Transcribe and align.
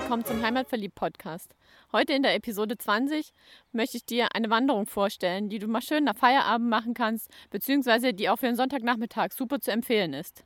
willkommen 0.00 0.24
zum 0.24 0.40
Heimatverliebt-Podcast. 0.40 1.56
Heute 1.90 2.12
in 2.12 2.22
der 2.22 2.36
Episode 2.36 2.78
20 2.78 3.32
möchte 3.72 3.96
ich 3.96 4.06
dir 4.06 4.28
eine 4.32 4.48
Wanderung 4.48 4.86
vorstellen, 4.86 5.48
die 5.48 5.58
du 5.58 5.66
mal 5.66 5.82
schön 5.82 6.04
nach 6.04 6.16
Feierabend 6.16 6.70
machen 6.70 6.94
kannst, 6.94 7.28
beziehungsweise 7.50 8.14
die 8.14 8.28
auch 8.28 8.38
für 8.38 8.46
einen 8.46 8.56
Sonntagnachmittag 8.56 9.32
super 9.32 9.58
zu 9.58 9.72
empfehlen 9.72 10.14
ist. 10.14 10.44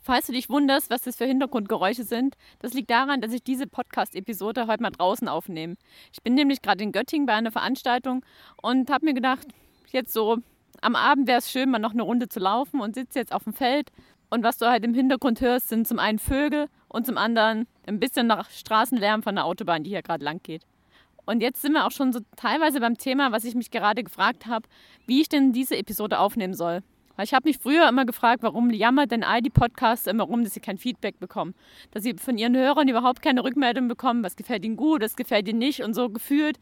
Falls 0.00 0.28
du 0.28 0.32
dich 0.32 0.48
wunderst, 0.48 0.88
was 0.88 1.02
das 1.02 1.16
für 1.16 1.26
Hintergrundgeräusche 1.26 2.04
sind, 2.04 2.36
das 2.60 2.72
liegt 2.72 2.88
daran, 2.88 3.20
dass 3.20 3.34
ich 3.34 3.44
diese 3.44 3.66
Podcast-Episode 3.66 4.66
heute 4.66 4.82
mal 4.82 4.92
draußen 4.92 5.28
aufnehme. 5.28 5.76
Ich 6.10 6.22
bin 6.22 6.32
nämlich 6.32 6.62
gerade 6.62 6.82
in 6.82 6.90
Göttingen 6.90 7.26
bei 7.26 7.34
einer 7.34 7.52
Veranstaltung 7.52 8.24
und 8.62 8.88
habe 8.88 9.04
mir 9.04 9.14
gedacht, 9.14 9.46
jetzt 9.92 10.14
so 10.14 10.38
am 10.80 10.96
Abend 10.96 11.28
wäre 11.28 11.40
es 11.40 11.50
schön, 11.50 11.70
mal 11.70 11.78
noch 11.78 11.92
eine 11.92 12.02
Runde 12.02 12.30
zu 12.30 12.40
laufen 12.40 12.80
und 12.80 12.94
sitze 12.94 13.18
jetzt 13.18 13.34
auf 13.34 13.44
dem 13.44 13.52
Feld. 13.52 13.90
Und 14.30 14.42
was 14.42 14.56
du 14.56 14.66
halt 14.66 14.84
im 14.84 14.94
Hintergrund 14.94 15.42
hörst, 15.42 15.68
sind 15.68 15.86
zum 15.86 15.98
einen 15.98 16.18
Vögel 16.18 16.68
und 16.96 17.04
zum 17.04 17.18
anderen 17.18 17.66
ein 17.86 18.00
bisschen 18.00 18.26
nach 18.26 18.48
Straßenlärm 18.50 19.22
von 19.22 19.34
der 19.34 19.44
Autobahn, 19.44 19.84
die 19.84 19.90
hier 19.90 20.02
gerade 20.02 20.24
lang 20.24 20.40
geht. 20.42 20.62
Und 21.26 21.42
jetzt 21.42 21.60
sind 21.60 21.72
wir 21.72 21.86
auch 21.86 21.90
schon 21.90 22.12
so 22.12 22.20
teilweise 22.36 22.80
beim 22.80 22.96
Thema, 22.96 23.32
was 23.32 23.44
ich 23.44 23.54
mich 23.54 23.70
gerade 23.70 24.02
gefragt 24.02 24.46
habe, 24.46 24.66
wie 25.06 25.20
ich 25.20 25.28
denn 25.28 25.52
diese 25.52 25.76
Episode 25.76 26.18
aufnehmen 26.18 26.54
soll. 26.54 26.82
Weil 27.16 27.24
ich 27.24 27.34
habe 27.34 27.48
mich 27.48 27.58
früher 27.58 27.88
immer 27.88 28.06
gefragt, 28.06 28.42
warum 28.42 28.70
jammert 28.70 29.10
denn 29.10 29.24
all 29.24 29.42
die 29.42 29.50
Podcasts 29.50 30.06
immer 30.06 30.24
rum, 30.24 30.44
dass 30.44 30.54
sie 30.54 30.60
kein 30.60 30.78
Feedback 30.78 31.18
bekommen. 31.18 31.54
Dass 31.90 32.02
sie 32.02 32.14
von 32.14 32.38
ihren 32.38 32.56
Hörern 32.56 32.88
überhaupt 32.88 33.22
keine 33.22 33.44
Rückmeldung 33.44 33.88
bekommen, 33.88 34.22
was 34.22 34.36
gefällt 34.36 34.64
ihnen 34.64 34.76
gut, 34.76 35.02
was 35.02 35.16
gefällt 35.16 35.48
ihnen 35.48 35.58
nicht 35.58 35.82
und 35.82 35.94
so 35.94 36.08
gefühlt 36.08 36.58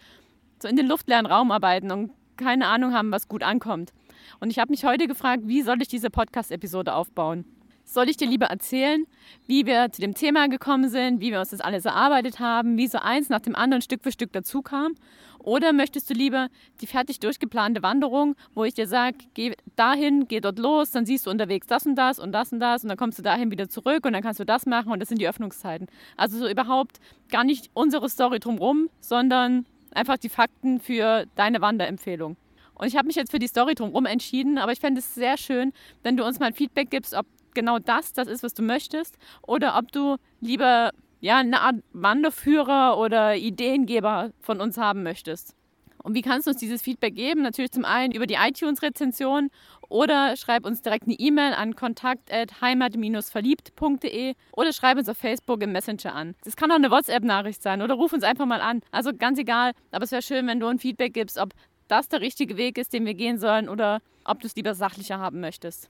so 0.61 0.67
in 0.67 0.77
den 0.77 0.87
luftleeren 0.87 1.27
Raum 1.27 1.51
arbeiten 1.53 1.93
und 1.93 2.11
keine 2.37 2.67
Ahnung 2.67 2.93
haben, 2.93 3.13
was 3.13 3.29
gut 3.29 3.43
ankommt. 3.45 3.93
Und 4.41 4.51
ich 4.51 4.59
habe 4.59 4.71
mich 4.71 4.85
heute 4.85 5.07
gefragt, 5.07 5.43
wie 5.47 5.63
soll 5.63 5.81
ich 5.81 5.89
diese 5.89 6.11
Podcast-Episode 6.11 6.95
aufbauen? 6.95 7.45
Soll 7.85 8.09
ich 8.09 8.17
dir 8.17 8.27
lieber 8.27 8.47
erzählen, 8.47 9.07
wie 9.47 9.67
wir 9.67 9.93
zu 9.93 10.01
dem 10.01 10.15
Thema 10.15 10.49
gekommen 10.49 10.89
sind, 10.89 11.21
wie 11.21 11.31
wir 11.31 11.41
uns 11.41 11.51
das 11.51 11.61
alles 11.61 11.85
erarbeitet 11.85 12.41
haben, 12.41 12.77
wie 12.77 12.89
so 12.89 12.99
eins 12.99 13.29
nach 13.29 13.41
dem 13.41 13.55
anderen 13.55 13.83
Stück 13.83 14.03
für 14.03 14.11
Stück 14.11 14.33
dazu 14.33 14.63
kam? 14.63 14.95
Oder 15.39 15.75
möchtest 15.75 16.09
du 16.09 16.15
lieber 16.15 16.49
die 16.81 16.87
fertig 16.87 17.21
durchgeplante 17.21 17.83
Wanderung, 17.83 18.35
wo 18.55 18.65
ich 18.65 18.73
dir 18.73 18.87
sage, 18.87 19.19
geh 19.35 19.53
dahin, 19.77 20.27
geh 20.27 20.41
dort 20.41 20.59
los, 20.59 20.91
dann 20.91 21.05
siehst 21.05 21.27
du 21.27 21.31
unterwegs 21.31 21.67
das 21.67 21.85
und 21.85 21.97
das 21.97 22.19
und 22.19 22.33
das 22.33 22.53
und 22.53 22.61
das 22.61 22.83
und 22.83 22.89
dann 22.89 22.97
kommst 22.97 23.19
du 23.19 23.23
dahin 23.23 23.51
wieder 23.51 23.69
zurück 23.69 24.07
und 24.07 24.15
dann 24.15 24.23
kannst 24.23 24.41
du 24.41 24.45
das 24.45 24.65
machen 24.65 24.91
und 24.91 25.01
das 25.01 25.11
sind 25.11 25.21
die 25.21 25.29
Öffnungszeiten. 25.29 25.87
Also 26.17 26.39
so 26.39 26.49
überhaupt 26.49 26.99
gar 27.31 27.45
nicht 27.45 27.69
unsere 27.75 28.09
Story 28.09 28.41
drumherum, 28.41 28.89
sondern 29.01 29.67
einfach 29.95 30.17
die 30.17 30.31
Fakten 30.31 30.81
für 30.81 31.27
deine 31.37 31.61
Wanderempfehlung. 31.61 32.37
Und 32.75 32.89
ich 32.89 32.97
habe 32.97 33.07
mich 33.07 33.17
jetzt 33.17 33.31
für 33.31 33.39
die 33.39 33.47
Story 33.47 33.75
drumherum 33.75 34.07
entschieden, 34.07 34.59
aber 34.59 34.73
ich 34.73 34.81
fände 34.81 34.99
es 34.99 35.15
sehr 35.15 35.37
schön, 35.37 35.73
wenn 36.03 36.17
du 36.17 36.25
uns 36.25 36.41
mal 36.41 36.53
Feedback 36.53 36.91
gibst, 36.91 37.15
ob 37.15 37.27
genau 37.55 37.79
das 37.79 38.13
das 38.13 38.29
ist, 38.29 38.43
was 38.43 38.55
du 38.55 38.63
möchtest, 38.63 39.17
oder 39.43 39.79
ob 39.79 39.93
du 39.93 40.17
lieber 40.41 40.91
ja, 41.21 41.39
eine 41.39 41.63
Art 41.63 41.77
Wanderführer 41.93 42.99
oder 42.99 43.37
Ideengeber 43.37 44.33
von 44.41 44.61
uns 44.61 44.77
haben 44.77 45.03
möchtest. 45.03 45.55
Und 46.05 46.15
wie 46.15 46.21
kannst 46.21 46.47
du 46.47 46.51
uns 46.51 46.61
dieses 46.61 46.83
Feedback 46.83 47.15
geben? 47.15 47.41
Natürlich 47.41 47.73
zum 47.73 47.87
einen 47.87 48.13
über 48.13 48.27
die 48.27 48.35
iTunes-Rezension 48.35 49.49
oder 49.89 50.37
schreib 50.37 50.67
uns 50.67 50.83
direkt 50.83 51.05
eine 51.05 51.15
E-Mail 51.15 51.55
an 51.55 51.77
kontakt.heimat-verliebt.de 51.77 54.35
oder 54.53 54.73
schreib 54.75 54.99
uns 54.99 55.09
auf 55.09 55.17
Facebook 55.17 55.63
im 55.63 55.73
Messenger 55.73 56.15
an. 56.15 56.35
Das 56.45 56.57
kann 56.57 56.71
auch 56.71 56.77
eine 56.77 56.91
WhatsApp-Nachricht 56.91 57.63
sein 57.63 57.81
oder 57.81 57.95
ruf 57.95 58.13
uns 58.13 58.23
einfach 58.23 58.45
mal 58.45 58.61
an. 58.61 58.83
Also 58.91 59.13
ganz 59.17 59.39
egal, 59.39 59.73
aber 59.93 60.05
es 60.05 60.13
wäre 60.13 60.21
schön, 60.21 60.47
wenn 60.47 60.61
du 60.61 60.67
ein 60.67 60.79
Feedback 60.79 61.15
gibst, 61.15 61.39
ob 61.39 61.55
das 61.89 62.11
der 62.11 62.21
richtige 62.21 62.59
Weg 62.59 62.77
ist, 62.77 62.93
den 62.93 63.07
wir 63.07 63.15
gehen 63.15 63.39
sollen 63.39 63.71
oder 63.71 64.03
ob 64.27 64.41
du 64.41 64.47
es 64.47 64.57
lieber 64.57 64.75
sachlicher 64.75 65.19
haben 65.19 65.41
möchtest. 65.41 65.89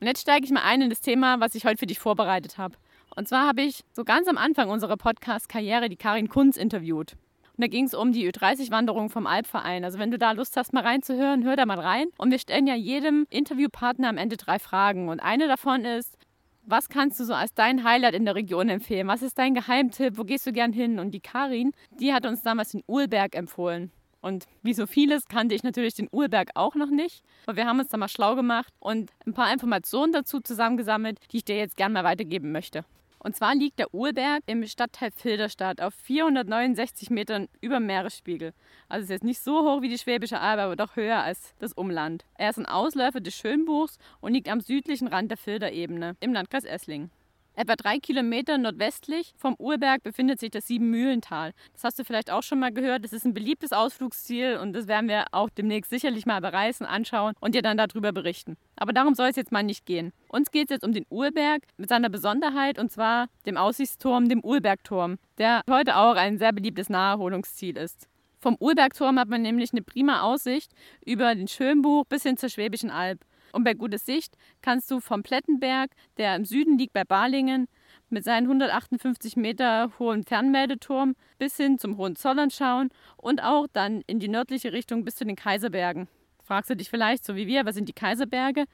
Und 0.00 0.06
jetzt 0.06 0.20
steige 0.20 0.44
ich 0.44 0.52
mal 0.52 0.62
ein 0.62 0.82
in 0.82 0.90
das 0.90 1.00
Thema, 1.00 1.40
was 1.40 1.54
ich 1.54 1.64
heute 1.64 1.78
für 1.78 1.86
dich 1.86 1.98
vorbereitet 1.98 2.58
habe. 2.58 2.76
Und 3.14 3.28
zwar 3.28 3.46
habe 3.46 3.62
ich 3.62 3.82
so 3.92 4.04
ganz 4.04 4.28
am 4.28 4.36
Anfang 4.36 4.68
unserer 4.68 4.98
Podcast-Karriere 4.98 5.88
die 5.88 5.96
Karin 5.96 6.28
Kunz 6.28 6.58
interviewt. 6.58 7.12
Und 7.56 7.64
da 7.64 7.68
ging 7.68 7.86
es 7.86 7.94
um 7.94 8.12
die 8.12 8.30
Ü30-Wanderung 8.30 9.08
vom 9.08 9.26
Alpverein. 9.26 9.84
Also 9.84 9.98
wenn 9.98 10.10
du 10.10 10.18
da 10.18 10.32
Lust 10.32 10.58
hast, 10.58 10.74
mal 10.74 10.82
reinzuhören, 10.82 11.44
hör 11.44 11.56
da 11.56 11.64
mal 11.64 11.80
rein. 11.80 12.08
Und 12.18 12.30
wir 12.30 12.38
stellen 12.38 12.66
ja 12.66 12.74
jedem 12.74 13.26
Interviewpartner 13.30 14.10
am 14.10 14.18
Ende 14.18 14.36
drei 14.36 14.58
Fragen. 14.58 15.08
Und 15.08 15.20
eine 15.20 15.48
davon 15.48 15.86
ist, 15.86 16.18
was 16.66 16.90
kannst 16.90 17.18
du 17.18 17.24
so 17.24 17.32
als 17.32 17.54
dein 17.54 17.82
Highlight 17.82 18.14
in 18.14 18.26
der 18.26 18.34
Region 18.34 18.68
empfehlen? 18.68 19.08
Was 19.08 19.22
ist 19.22 19.38
dein 19.38 19.54
Geheimtipp? 19.54 20.18
Wo 20.18 20.24
gehst 20.24 20.46
du 20.46 20.52
gern 20.52 20.74
hin? 20.74 20.98
Und 20.98 21.12
die 21.12 21.20
Karin, 21.20 21.72
die 21.98 22.12
hat 22.12 22.26
uns 22.26 22.42
damals 22.42 22.72
den 22.72 22.82
Uhlberg 22.86 23.34
empfohlen. 23.34 23.90
Und 24.26 24.46
wie 24.64 24.74
so 24.74 24.88
vieles 24.88 25.26
kannte 25.26 25.54
ich 25.54 25.62
natürlich 25.62 25.94
den 25.94 26.08
Urberg 26.10 26.50
auch 26.54 26.74
noch 26.74 26.90
nicht. 26.90 27.22
Aber 27.46 27.56
wir 27.56 27.66
haben 27.66 27.78
uns 27.78 27.90
da 27.90 27.96
mal 27.96 28.08
schlau 28.08 28.34
gemacht 28.34 28.74
und 28.80 29.12
ein 29.24 29.34
paar 29.34 29.52
Informationen 29.52 30.12
dazu 30.12 30.40
zusammengesammelt, 30.40 31.20
die 31.30 31.36
ich 31.36 31.44
dir 31.44 31.56
jetzt 31.56 31.76
gerne 31.76 31.94
mal 31.94 32.02
weitergeben 32.02 32.50
möchte. 32.50 32.84
Und 33.20 33.36
zwar 33.36 33.54
liegt 33.54 33.78
der 33.78 33.94
Urberg 33.94 34.42
im 34.46 34.66
Stadtteil 34.66 35.12
Filderstadt 35.12 35.80
auf 35.80 35.94
469 35.94 37.08
Metern 37.10 37.46
über 37.60 37.78
Meeresspiegel. 37.78 38.52
Also 38.88 39.04
ist 39.04 39.10
jetzt 39.10 39.24
nicht 39.24 39.40
so 39.40 39.60
hoch 39.60 39.80
wie 39.80 39.88
die 39.88 39.98
Schwäbische 39.98 40.40
Alb, 40.40 40.58
aber 40.58 40.74
doch 40.74 40.96
höher 40.96 41.22
als 41.22 41.54
das 41.60 41.72
Umland. 41.72 42.24
Er 42.34 42.50
ist 42.50 42.58
ein 42.58 42.66
Ausläufer 42.66 43.20
des 43.20 43.36
Schönbuchs 43.36 43.98
und 44.20 44.32
liegt 44.32 44.48
am 44.48 44.60
südlichen 44.60 45.06
Rand 45.06 45.30
der 45.30 45.38
Filderebene 45.38 46.16
im 46.18 46.32
Landkreis 46.32 46.64
Esslingen. 46.64 47.12
Etwa 47.58 47.74
drei 47.74 47.98
Kilometer 47.98 48.58
nordwestlich 48.58 49.32
vom 49.38 49.54
Urberg 49.54 50.02
befindet 50.02 50.38
sich 50.38 50.50
das 50.50 50.66
Siebenmühlental. 50.66 51.52
Das 51.72 51.84
hast 51.84 51.98
du 51.98 52.04
vielleicht 52.04 52.30
auch 52.30 52.42
schon 52.42 52.60
mal 52.60 52.70
gehört. 52.70 53.02
Das 53.02 53.14
ist 53.14 53.24
ein 53.24 53.32
beliebtes 53.32 53.72
Ausflugsziel 53.72 54.58
und 54.58 54.74
das 54.74 54.88
werden 54.88 55.08
wir 55.08 55.24
auch 55.32 55.48
demnächst 55.48 55.88
sicherlich 55.88 56.26
mal 56.26 56.42
bereisen, 56.42 56.84
anschauen 56.84 57.32
und 57.40 57.54
dir 57.54 57.62
dann 57.62 57.78
darüber 57.78 58.12
berichten. 58.12 58.58
Aber 58.76 58.92
darum 58.92 59.14
soll 59.14 59.28
es 59.28 59.36
jetzt 59.36 59.52
mal 59.52 59.62
nicht 59.62 59.86
gehen. 59.86 60.12
Uns 60.28 60.50
geht 60.50 60.66
es 60.66 60.74
jetzt 60.74 60.84
um 60.84 60.92
den 60.92 61.06
Urberg 61.08 61.62
mit 61.78 61.88
seiner 61.88 62.10
Besonderheit 62.10 62.78
und 62.78 62.92
zwar 62.92 63.28
dem 63.46 63.56
Aussichtsturm, 63.56 64.28
dem 64.28 64.44
Urbergturm, 64.44 65.16
der 65.38 65.62
heute 65.70 65.96
auch 65.96 66.16
ein 66.16 66.36
sehr 66.36 66.52
beliebtes 66.52 66.90
Naherholungsziel 66.90 67.78
ist. 67.78 68.06
Vom 68.38 68.56
Urbergturm 68.60 69.18
hat 69.18 69.28
man 69.28 69.40
nämlich 69.40 69.72
eine 69.72 69.80
prima 69.80 70.20
Aussicht 70.20 70.72
über 71.06 71.34
den 71.34 71.48
Schönbuch 71.48 72.04
bis 72.04 72.22
hin 72.22 72.36
zur 72.36 72.50
Schwäbischen 72.50 72.90
Alb. 72.90 73.24
Und 73.56 73.64
bei 73.64 73.72
guter 73.72 73.96
Sicht 73.96 74.36
kannst 74.60 74.90
du 74.90 75.00
vom 75.00 75.22
Plettenberg, 75.22 75.90
der 76.18 76.36
im 76.36 76.44
Süden 76.44 76.76
liegt 76.76 76.92
bei 76.92 77.04
Balingen, 77.04 77.68
mit 78.10 78.22
seinen 78.22 78.44
158 78.44 79.34
Meter 79.36 79.90
hohen 79.98 80.24
Fernmeldeturm 80.24 81.16
bis 81.38 81.56
hin 81.56 81.78
zum 81.78 81.96
Hohenzollern 81.96 82.50
schauen 82.50 82.90
und 83.16 83.42
auch 83.42 83.66
dann 83.72 84.02
in 84.06 84.20
die 84.20 84.28
nördliche 84.28 84.74
Richtung 84.74 85.06
bis 85.06 85.16
zu 85.16 85.24
den 85.24 85.36
Kaiserbergen. 85.36 86.06
Fragst 86.42 86.68
du 86.68 86.76
dich 86.76 86.90
vielleicht, 86.90 87.24
so 87.24 87.34
wie 87.34 87.46
wir, 87.46 87.64
was 87.64 87.76
sind 87.76 87.88
die 87.88 87.94
Kaiserberge? 87.94 88.66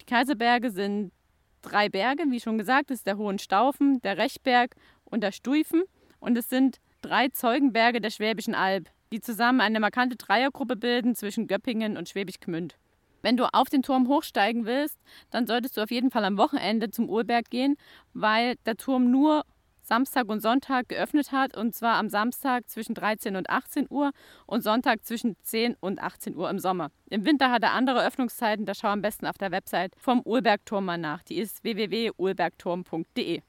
Die 0.00 0.06
Kaiserberge 0.06 0.70
sind 0.70 1.12
drei 1.60 1.90
Berge, 1.90 2.24
wie 2.30 2.40
schon 2.40 2.56
gesagt, 2.56 2.88
das 2.88 3.00
ist 3.00 3.06
der 3.06 3.18
Hohenstaufen, 3.18 4.00
der 4.00 4.16
Rechberg 4.16 4.74
und 5.04 5.22
der 5.22 5.32
Stuifen. 5.32 5.82
Und 6.18 6.38
es 6.38 6.48
sind 6.48 6.78
drei 7.02 7.28
Zeugenberge 7.28 8.00
der 8.00 8.08
Schwäbischen 8.08 8.54
Alb, 8.54 8.88
die 9.12 9.20
zusammen 9.20 9.60
eine 9.60 9.80
markante 9.80 10.16
Dreiergruppe 10.16 10.76
bilden 10.76 11.14
zwischen 11.14 11.46
Göppingen 11.46 11.98
und 11.98 12.08
Schwäbisch 12.08 12.40
Gmünd. 12.40 12.78
Wenn 13.22 13.36
du 13.36 13.52
auf 13.52 13.68
den 13.68 13.82
Turm 13.82 14.08
hochsteigen 14.08 14.66
willst, 14.66 14.98
dann 15.30 15.46
solltest 15.46 15.76
du 15.76 15.82
auf 15.82 15.90
jeden 15.90 16.10
Fall 16.10 16.24
am 16.24 16.38
Wochenende 16.38 16.90
zum 16.90 17.08
Urberg 17.08 17.50
gehen, 17.50 17.76
weil 18.12 18.56
der 18.66 18.76
Turm 18.76 19.10
nur 19.10 19.44
Samstag 19.82 20.28
und 20.28 20.40
Sonntag 20.40 20.88
geöffnet 20.88 21.32
hat 21.32 21.56
und 21.56 21.74
zwar 21.74 21.96
am 21.96 22.08
Samstag 22.08 22.68
zwischen 22.70 22.94
13 22.94 23.34
und 23.34 23.50
18 23.50 23.88
Uhr 23.90 24.12
und 24.46 24.62
Sonntag 24.62 25.04
zwischen 25.04 25.36
10 25.42 25.76
und 25.80 26.00
18 26.00 26.36
Uhr 26.36 26.48
im 26.48 26.60
Sommer. 26.60 26.92
Im 27.08 27.24
Winter 27.24 27.50
hat 27.50 27.64
er 27.64 27.72
andere 27.72 28.06
Öffnungszeiten, 28.06 28.66
da 28.66 28.74
schau 28.74 28.88
am 28.88 29.02
besten 29.02 29.26
auf 29.26 29.36
der 29.36 29.50
Website 29.50 29.92
vom 29.96 30.20
Urbergturm 30.20 30.84
mal 30.84 30.96
nach. 30.96 31.24
Die 31.24 31.38
ist 31.38 31.64
www.urbergturm.de. 31.64 33.42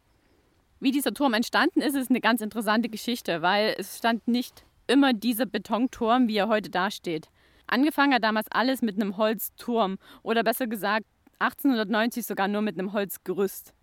Wie 0.80 0.92
dieser 0.92 1.14
Turm 1.14 1.36
entstanden 1.36 1.82
ist, 1.82 1.96
ist 1.96 2.10
eine 2.10 2.22
ganz 2.22 2.42
interessante 2.42 2.90
Geschichte, 2.90 3.44
weil 3.44 3.76
es 3.78 4.00
stand 4.00 4.28
nicht 4.28 4.66
immer 4.88 5.14
dieser 5.14 5.46
Betonturm, 5.46 6.28
wie 6.28 6.38
er 6.38 6.48
heute 6.48 6.72
dasteht. 6.72 7.30
Angefangen 7.72 8.14
hat 8.14 8.24
damals 8.26 8.48
alles 8.52 8.82
mit 8.82 9.02
einem 9.02 9.16
Holzturm 9.16 9.98
oder 10.24 10.44
besser 10.44 10.68
gesagt 10.68 11.06
1890 11.40 12.26
sogar 12.26 12.50
nur 12.50 12.62
mit 12.62 12.78
einem 12.78 12.92
Holzgerüst. 12.92 13.74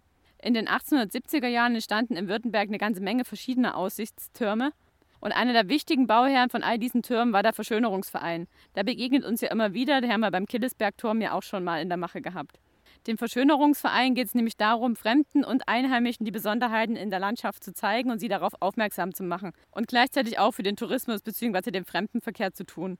In 0.43 0.52
den 0.52 0.69
1870er 0.69 1.49
Jahren 1.49 1.75
entstanden 1.75 2.14
in 2.14 2.29
Württemberg 2.29 2.69
eine 2.69 2.76
ganze 2.76 3.00
Menge 3.00 3.25
verschiedener 3.25 3.79
Aussichtstürme. 3.79 4.73
Und 5.20 5.32
einer 5.32 5.55
der 5.55 5.70
wichtigen 5.70 6.06
Bauherren 6.06 6.50
von 6.50 6.62
all 6.62 6.79
diesen 6.79 7.02
Türmen 7.02 7.32
war 7.32 7.43
der 7.43 7.55
Verschönerungsverein. 7.55 8.46
Der 8.76 8.85
begegnet 8.85 9.25
uns 9.25 9.40
ja 9.40 9.50
immer 9.50 9.73
wieder, 9.73 10.02
den 10.02 10.12
haben 10.12 10.20
wir 10.20 10.31
beim 10.31 10.46
Killesbergturm 10.46 11.23
ja 11.23 11.32
auch 11.32 11.43
schon 11.43 11.64
mal 11.64 11.81
in 11.81 11.88
der 11.88 11.96
Mache 11.99 12.20
gehabt. 12.20 12.61
Dem 13.06 13.17
Verschönerungsverein 13.17 14.14
geht 14.14 14.26
es 14.26 14.34
nämlich 14.34 14.58
darum, 14.58 14.96
Fremden 14.96 15.44
und 15.44 15.67
Einheimischen 15.67 16.26
die 16.26 16.31
Besonderheiten 16.31 16.94
in 16.94 17.08
der 17.08 17.20
Landschaft 17.20 17.64
zu 17.64 17.73
zeigen 17.73 18.11
und 18.11 18.19
sie 18.19 18.29
darauf 18.29 18.52
aufmerksam 18.61 19.14
zu 19.14 19.25
machen. 19.25 19.52
Und 19.70 19.88
gleichzeitig 19.88 20.38
auch 20.38 20.52
für 20.52 20.62
den 20.62 20.76
Tourismus 20.76 21.23
bzw. 21.23 21.70
den 21.70 21.87
Fremdenverkehr 21.87 22.52
zu 22.52 22.64
tun. 22.64 22.99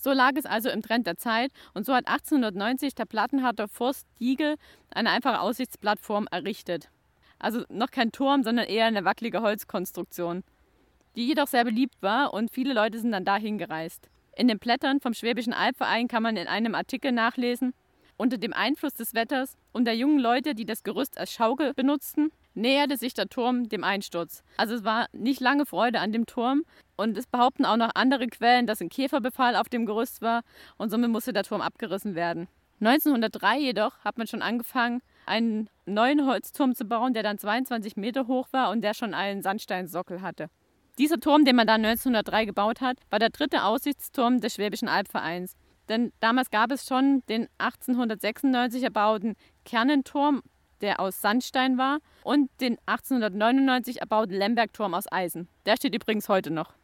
So 0.00 0.12
lag 0.12 0.32
es 0.36 0.46
also 0.46 0.70
im 0.70 0.80
Trend 0.80 1.08
der 1.08 1.16
Zeit 1.16 1.50
und 1.74 1.84
so 1.84 1.92
hat 1.92 2.06
1890 2.06 2.94
der 2.94 3.04
Plattenharter 3.04 3.66
Forst 3.66 4.06
Diegel 4.20 4.54
eine 4.90 5.10
einfache 5.10 5.40
Aussichtsplattform 5.40 6.28
errichtet. 6.30 6.88
Also 7.40 7.64
noch 7.68 7.90
kein 7.90 8.12
Turm, 8.12 8.44
sondern 8.44 8.66
eher 8.66 8.86
eine 8.86 9.04
wackelige 9.04 9.42
Holzkonstruktion, 9.42 10.44
die 11.16 11.26
jedoch 11.26 11.48
sehr 11.48 11.64
beliebt 11.64 11.96
war 12.00 12.32
und 12.32 12.52
viele 12.52 12.74
Leute 12.74 13.00
sind 13.00 13.10
dann 13.10 13.24
dahin 13.24 13.58
gereist. 13.58 14.08
In 14.36 14.46
den 14.46 14.60
Blättern 14.60 15.00
vom 15.00 15.14
Schwäbischen 15.14 15.52
Albverein 15.52 16.06
kann 16.06 16.22
man 16.22 16.36
in 16.36 16.46
einem 16.46 16.76
Artikel 16.76 17.10
nachlesen, 17.10 17.74
unter 18.16 18.38
dem 18.38 18.52
Einfluss 18.52 18.94
des 18.94 19.14
Wetters 19.14 19.56
und 19.72 19.84
der 19.84 19.96
jungen 19.96 20.20
Leute, 20.20 20.54
die 20.54 20.64
das 20.64 20.84
Gerüst 20.84 21.18
als 21.18 21.32
Schaukel 21.32 21.74
benutzten, 21.74 22.30
näherte 22.58 22.96
sich 22.96 23.14
der 23.14 23.28
Turm 23.28 23.68
dem 23.68 23.84
Einsturz. 23.84 24.42
Also 24.56 24.74
es 24.74 24.84
war 24.84 25.06
nicht 25.12 25.40
lange 25.40 25.66
Freude 25.66 26.00
an 26.00 26.12
dem 26.12 26.26
Turm 26.26 26.64
und 26.96 27.16
es 27.16 27.26
behaupten 27.26 27.64
auch 27.64 27.76
noch 27.76 27.90
andere 27.94 28.26
Quellen, 28.26 28.66
dass 28.66 28.80
ein 28.80 28.88
Käferbefall 28.88 29.56
auf 29.56 29.68
dem 29.68 29.86
Gerüst 29.86 30.20
war 30.20 30.42
und 30.76 30.90
somit 30.90 31.10
musste 31.10 31.32
der 31.32 31.44
Turm 31.44 31.60
abgerissen 31.60 32.14
werden. 32.14 32.48
1903 32.80 33.58
jedoch 33.58 33.98
hat 34.04 34.18
man 34.18 34.26
schon 34.26 34.42
angefangen, 34.42 35.00
einen 35.26 35.68
neuen 35.86 36.26
Holzturm 36.26 36.74
zu 36.74 36.84
bauen, 36.84 37.12
der 37.12 37.22
dann 37.22 37.38
22 37.38 37.96
Meter 37.96 38.26
hoch 38.26 38.48
war 38.52 38.70
und 38.70 38.82
der 38.82 38.94
schon 38.94 39.14
einen 39.14 39.42
Sandsteinsockel 39.42 40.22
hatte. 40.22 40.48
Dieser 40.98 41.20
Turm, 41.20 41.44
den 41.44 41.56
man 41.56 41.66
dann 41.66 41.84
1903 41.84 42.44
gebaut 42.44 42.80
hat, 42.80 42.98
war 43.10 43.18
der 43.18 43.30
dritte 43.30 43.64
Aussichtsturm 43.64 44.40
des 44.40 44.54
Schwäbischen 44.54 44.88
Albvereins. 44.88 45.54
Denn 45.88 46.12
damals 46.20 46.50
gab 46.50 46.70
es 46.70 46.86
schon 46.86 47.22
den 47.28 47.48
1896 47.58 48.82
erbauten 48.82 49.36
Kernenturm, 49.64 50.42
der 50.80 51.00
aus 51.00 51.20
Sandstein 51.20 51.78
war, 51.78 51.98
und 52.22 52.50
den 52.60 52.78
1899 52.86 54.00
erbauten 54.00 54.34
Lembergturm 54.34 54.94
aus 54.94 55.10
Eisen. 55.10 55.48
Der 55.66 55.76
steht 55.76 55.94
übrigens 55.94 56.28
heute 56.28 56.50
noch. 56.50 56.74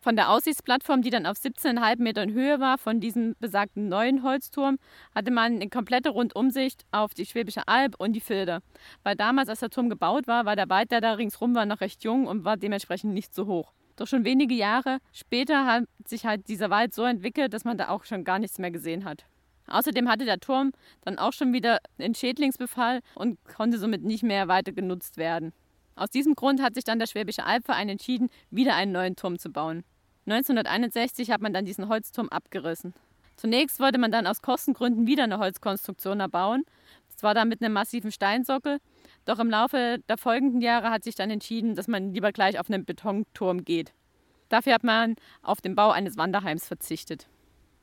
Von 0.00 0.14
der 0.14 0.30
Aussichtsplattform, 0.30 1.02
die 1.02 1.10
dann 1.10 1.26
auf 1.26 1.36
17,5 1.36 2.00
Metern 2.00 2.32
Höhe 2.32 2.60
war, 2.60 2.78
von 2.78 3.00
diesem 3.00 3.34
besagten 3.40 3.88
neuen 3.88 4.22
Holzturm, 4.22 4.78
hatte 5.12 5.32
man 5.32 5.56
eine 5.56 5.68
komplette 5.68 6.10
Rundumsicht 6.10 6.84
auf 6.92 7.14
die 7.14 7.26
Schwäbische 7.26 7.66
Alb 7.66 7.96
und 7.98 8.12
die 8.12 8.20
Filde. 8.20 8.60
Weil 9.02 9.16
damals, 9.16 9.48
als 9.48 9.60
der 9.60 9.70
Turm 9.70 9.88
gebaut 9.88 10.28
war, 10.28 10.44
war 10.44 10.54
der 10.54 10.68
Wald, 10.68 10.92
der 10.92 11.00
da 11.00 11.14
ringsrum 11.14 11.54
war, 11.56 11.66
noch 11.66 11.80
recht 11.80 12.04
jung 12.04 12.28
und 12.28 12.44
war 12.44 12.56
dementsprechend 12.56 13.12
nicht 13.12 13.34
so 13.34 13.46
hoch. 13.46 13.72
Doch 13.96 14.06
schon 14.06 14.24
wenige 14.24 14.54
Jahre 14.54 14.98
später 15.12 15.66
hat 15.66 15.84
sich 16.06 16.24
halt 16.24 16.46
dieser 16.46 16.70
Wald 16.70 16.94
so 16.94 17.02
entwickelt, 17.02 17.52
dass 17.52 17.64
man 17.64 17.76
da 17.76 17.88
auch 17.88 18.04
schon 18.04 18.22
gar 18.22 18.38
nichts 18.38 18.58
mehr 18.58 18.70
gesehen 18.70 19.04
hat. 19.04 19.26
Außerdem 19.68 20.08
hatte 20.08 20.24
der 20.24 20.40
Turm 20.40 20.72
dann 21.02 21.18
auch 21.18 21.32
schon 21.32 21.52
wieder 21.52 21.78
einen 21.98 22.14
Schädlingsbefall 22.14 23.00
und 23.14 23.38
konnte 23.44 23.78
somit 23.78 24.02
nicht 24.02 24.22
mehr 24.22 24.48
weiter 24.48 24.72
genutzt 24.72 25.16
werden. 25.16 25.52
Aus 25.96 26.10
diesem 26.10 26.34
Grund 26.34 26.62
hat 26.62 26.74
sich 26.74 26.84
dann 26.84 26.98
der 26.98 27.06
Schwäbische 27.06 27.44
Albverein 27.44 27.88
entschieden, 27.88 28.28
wieder 28.50 28.74
einen 28.74 28.92
neuen 28.92 29.16
Turm 29.16 29.38
zu 29.38 29.50
bauen. 29.50 29.84
1961 30.26 31.30
hat 31.30 31.40
man 31.40 31.52
dann 31.52 31.64
diesen 31.64 31.88
Holzturm 31.88 32.28
abgerissen. 32.28 32.94
Zunächst 33.36 33.80
wollte 33.80 33.98
man 33.98 34.10
dann 34.10 34.26
aus 34.26 34.42
Kostengründen 34.42 35.06
wieder 35.06 35.24
eine 35.24 35.38
Holzkonstruktion 35.38 36.20
erbauen. 36.20 36.64
Das 37.12 37.22
war 37.22 37.34
dann 37.34 37.48
mit 37.48 37.62
einem 37.62 37.72
massiven 37.72 38.12
Steinsockel. 38.12 38.78
Doch 39.24 39.38
im 39.38 39.50
Laufe 39.50 39.98
der 40.08 40.18
folgenden 40.18 40.60
Jahre 40.60 40.90
hat 40.90 41.04
sich 41.04 41.14
dann 41.14 41.30
entschieden, 41.30 41.74
dass 41.74 41.88
man 41.88 42.12
lieber 42.12 42.32
gleich 42.32 42.58
auf 42.58 42.68
einen 42.68 42.84
Betonturm 42.84 43.64
geht. 43.64 43.92
Dafür 44.48 44.74
hat 44.74 44.84
man 44.84 45.16
auf 45.42 45.60
den 45.60 45.74
Bau 45.74 45.90
eines 45.90 46.16
Wanderheims 46.16 46.66
verzichtet. 46.66 47.28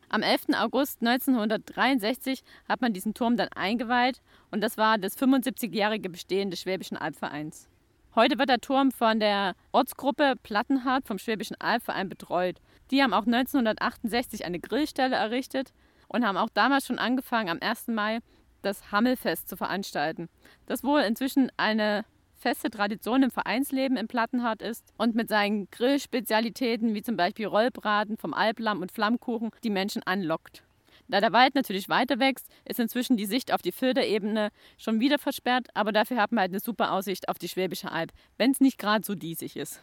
Am 0.09 0.21
11. 0.21 0.47
August 0.55 1.01
1963 1.01 2.43
hat 2.69 2.81
man 2.81 2.93
diesen 2.93 3.13
Turm 3.13 3.37
dann 3.37 3.49
eingeweiht 3.49 4.21
und 4.51 4.61
das 4.61 4.77
war 4.77 4.97
das 4.97 5.17
75-jährige 5.17 6.09
Bestehen 6.09 6.51
des 6.51 6.61
Schwäbischen 6.61 6.97
Albvereins. 6.97 7.67
Heute 8.15 8.37
wird 8.37 8.49
der 8.49 8.61
Turm 8.61 8.91
von 8.91 9.19
der 9.19 9.55
Ortsgruppe 9.73 10.35
Plattenhardt 10.41 11.05
vom 11.05 11.17
Schwäbischen 11.17 11.59
Albverein 11.59 12.07
betreut. 12.07 12.61
Die 12.91 13.03
haben 13.03 13.13
auch 13.13 13.25
1968 13.25 14.45
eine 14.45 14.59
Grillstelle 14.59 15.15
errichtet 15.15 15.73
und 16.07 16.25
haben 16.25 16.37
auch 16.37 16.49
damals 16.53 16.85
schon 16.85 16.99
angefangen, 16.99 17.49
am 17.49 17.59
1. 17.59 17.87
Mai 17.87 18.19
das 18.61 18.91
Hammelfest 18.91 19.49
zu 19.49 19.57
veranstalten. 19.57 20.29
Das 20.65 20.83
wohl 20.83 21.01
inzwischen 21.01 21.51
eine 21.57 22.05
feste 22.45 22.69
Tradition 22.69 23.23
im 23.23 23.31
Vereinsleben 23.31 23.97
in 23.97 24.07
Plattenhardt 24.07 24.61
ist 24.61 24.93
und 24.99 25.15
mit 25.15 25.29
seinen 25.29 25.67
Grillspezialitäten 25.71 26.93
wie 26.93 27.01
zum 27.01 27.17
Beispiel 27.17 27.47
Rollbraten 27.47 28.17
vom 28.17 28.35
Alblamm 28.35 28.83
und 28.83 28.91
Flammkuchen 28.91 29.49
die 29.63 29.71
Menschen 29.71 30.03
anlockt. 30.03 30.63
Da 31.07 31.21
der 31.21 31.33
Wald 31.33 31.55
natürlich 31.55 31.89
weiter 31.89 32.19
wächst, 32.19 32.47
ist 32.63 32.79
inzwischen 32.79 33.17
die 33.17 33.25
Sicht 33.25 33.51
auf 33.51 33.63
die 33.63 33.71
Filderebene 33.71 34.49
schon 34.77 34.99
wieder 34.99 35.17
versperrt, 35.17 35.69
aber 35.73 35.91
dafür 35.91 36.17
haben 36.17 36.35
wir 36.35 36.41
halt 36.41 36.51
eine 36.51 36.59
super 36.59 36.91
Aussicht 36.91 37.29
auf 37.29 37.39
die 37.39 37.49
Schwäbische 37.49 37.91
Alb, 37.91 38.11
wenn 38.37 38.51
es 38.51 38.61
nicht 38.61 38.77
gerade 38.77 39.03
so 39.03 39.15
diesig 39.15 39.55
ist. 39.55 39.81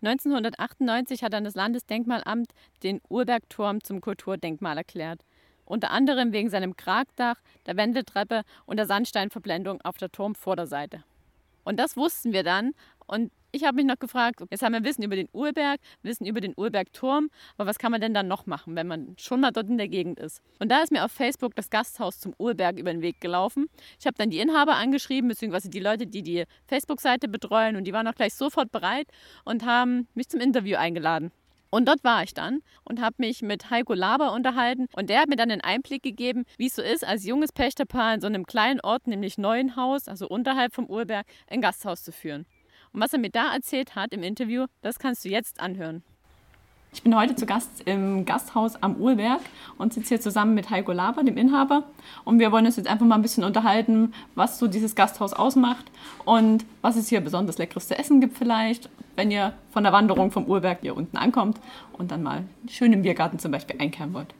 1998 0.00 1.22
hat 1.22 1.34
dann 1.34 1.44
das 1.44 1.56
Landesdenkmalamt 1.56 2.52
den 2.84 3.02
Urbergturm 3.10 3.84
zum 3.84 4.00
Kulturdenkmal 4.00 4.78
erklärt. 4.78 5.26
Unter 5.66 5.90
anderem 5.90 6.32
wegen 6.32 6.48
seinem 6.48 6.74
Kragdach, 6.74 7.36
der 7.66 7.76
Wendeltreppe 7.76 8.44
und 8.64 8.78
der 8.78 8.86
Sandsteinverblendung 8.86 9.82
auf 9.82 9.98
der 9.98 10.10
Turmvorderseite. 10.10 11.04
Und 11.68 11.78
das 11.78 11.98
wussten 11.98 12.32
wir 12.32 12.44
dann. 12.44 12.72
Und 13.06 13.30
ich 13.52 13.64
habe 13.64 13.76
mich 13.76 13.84
noch 13.84 13.98
gefragt, 13.98 14.40
jetzt 14.50 14.62
haben 14.62 14.72
wir 14.72 14.84
Wissen 14.84 15.02
über 15.02 15.16
den 15.16 15.28
Urberg, 15.32 15.80
Wissen 16.02 16.24
über 16.24 16.40
den 16.40 16.54
Urbergturm, 16.56 17.28
aber 17.58 17.68
was 17.68 17.78
kann 17.78 17.92
man 17.92 18.00
denn 18.00 18.14
dann 18.14 18.26
noch 18.26 18.46
machen, 18.46 18.74
wenn 18.74 18.86
man 18.86 19.14
schon 19.18 19.40
mal 19.40 19.50
dort 19.50 19.68
in 19.68 19.76
der 19.76 19.88
Gegend 19.88 20.18
ist? 20.18 20.42
Und 20.60 20.70
da 20.70 20.82
ist 20.82 20.92
mir 20.92 21.04
auf 21.04 21.12
Facebook 21.12 21.54
das 21.56 21.68
Gasthaus 21.68 22.20
zum 22.20 22.34
Urberg 22.38 22.78
über 22.78 22.90
den 22.90 23.02
Weg 23.02 23.20
gelaufen. 23.20 23.68
Ich 24.00 24.06
habe 24.06 24.16
dann 24.16 24.30
die 24.30 24.38
Inhaber 24.38 24.76
angeschrieben, 24.76 25.28
beziehungsweise 25.28 25.68
die 25.68 25.80
Leute, 25.80 26.06
die 26.06 26.22
die 26.22 26.44
Facebook-Seite 26.66 27.28
betreuen 27.28 27.76
und 27.76 27.84
die 27.84 27.92
waren 27.92 28.08
auch 28.08 28.14
gleich 28.14 28.32
sofort 28.32 28.72
bereit 28.72 29.08
und 29.44 29.66
haben 29.66 30.08
mich 30.14 30.28
zum 30.30 30.40
Interview 30.40 30.78
eingeladen. 30.78 31.32
Und 31.70 31.86
dort 31.86 32.02
war 32.04 32.22
ich 32.22 32.34
dann 32.34 32.60
und 32.84 33.00
habe 33.00 33.16
mich 33.18 33.42
mit 33.42 33.70
Heiko 33.70 33.94
Laber 33.94 34.32
unterhalten. 34.32 34.86
Und 34.94 35.10
der 35.10 35.20
hat 35.20 35.28
mir 35.28 35.36
dann 35.36 35.50
einen 35.50 35.60
Einblick 35.60 36.02
gegeben, 36.02 36.44
wie 36.56 36.66
es 36.66 36.76
so 36.76 36.82
ist, 36.82 37.06
als 37.06 37.24
junges 37.24 37.52
Pächterpaar 37.52 38.14
in 38.14 38.20
so 38.20 38.26
einem 38.26 38.46
kleinen 38.46 38.80
Ort, 38.80 39.06
nämlich 39.06 39.38
Neuenhaus, 39.38 40.08
also 40.08 40.28
unterhalb 40.28 40.74
vom 40.74 40.86
Urberg, 40.86 41.26
ein 41.48 41.60
Gasthaus 41.60 42.02
zu 42.02 42.12
führen. 42.12 42.46
Und 42.92 43.02
was 43.02 43.12
er 43.12 43.18
mir 43.18 43.30
da 43.30 43.52
erzählt 43.52 43.94
hat 43.94 44.12
im 44.12 44.22
Interview, 44.22 44.66
das 44.80 44.98
kannst 44.98 45.24
du 45.24 45.28
jetzt 45.28 45.60
anhören. 45.60 46.02
Ich 46.98 47.04
bin 47.04 47.16
heute 47.16 47.36
zu 47.36 47.46
Gast 47.46 47.82
im 47.84 48.24
Gasthaus 48.24 48.74
am 48.82 48.96
Uhlberg 48.96 49.38
und 49.78 49.94
sitze 49.94 50.08
hier 50.08 50.20
zusammen 50.20 50.56
mit 50.56 50.68
Heiko 50.70 50.90
Laber, 50.90 51.22
dem 51.22 51.36
Inhaber. 51.36 51.84
Und 52.24 52.40
wir 52.40 52.50
wollen 52.50 52.66
uns 52.66 52.74
jetzt 52.74 52.88
einfach 52.88 53.06
mal 53.06 53.14
ein 53.14 53.22
bisschen 53.22 53.44
unterhalten, 53.44 54.12
was 54.34 54.58
so 54.58 54.66
dieses 54.66 54.96
Gasthaus 54.96 55.32
ausmacht 55.32 55.92
und 56.24 56.64
was 56.82 56.96
es 56.96 57.08
hier 57.08 57.20
besonders 57.20 57.56
leckeres 57.56 57.86
zu 57.86 57.96
essen 57.96 58.20
gibt 58.20 58.36
vielleicht, 58.36 58.90
wenn 59.14 59.30
ihr 59.30 59.52
von 59.70 59.84
der 59.84 59.92
Wanderung 59.92 60.32
vom 60.32 60.46
Uhlberg 60.46 60.78
hier 60.80 60.96
unten 60.96 61.16
ankommt 61.16 61.60
und 61.92 62.10
dann 62.10 62.24
mal 62.24 62.42
schön 62.68 62.92
im 62.92 63.02
Biergarten 63.02 63.38
zum 63.38 63.52
Beispiel 63.52 63.80
einkehren 63.80 64.12
wollt. 64.12 64.34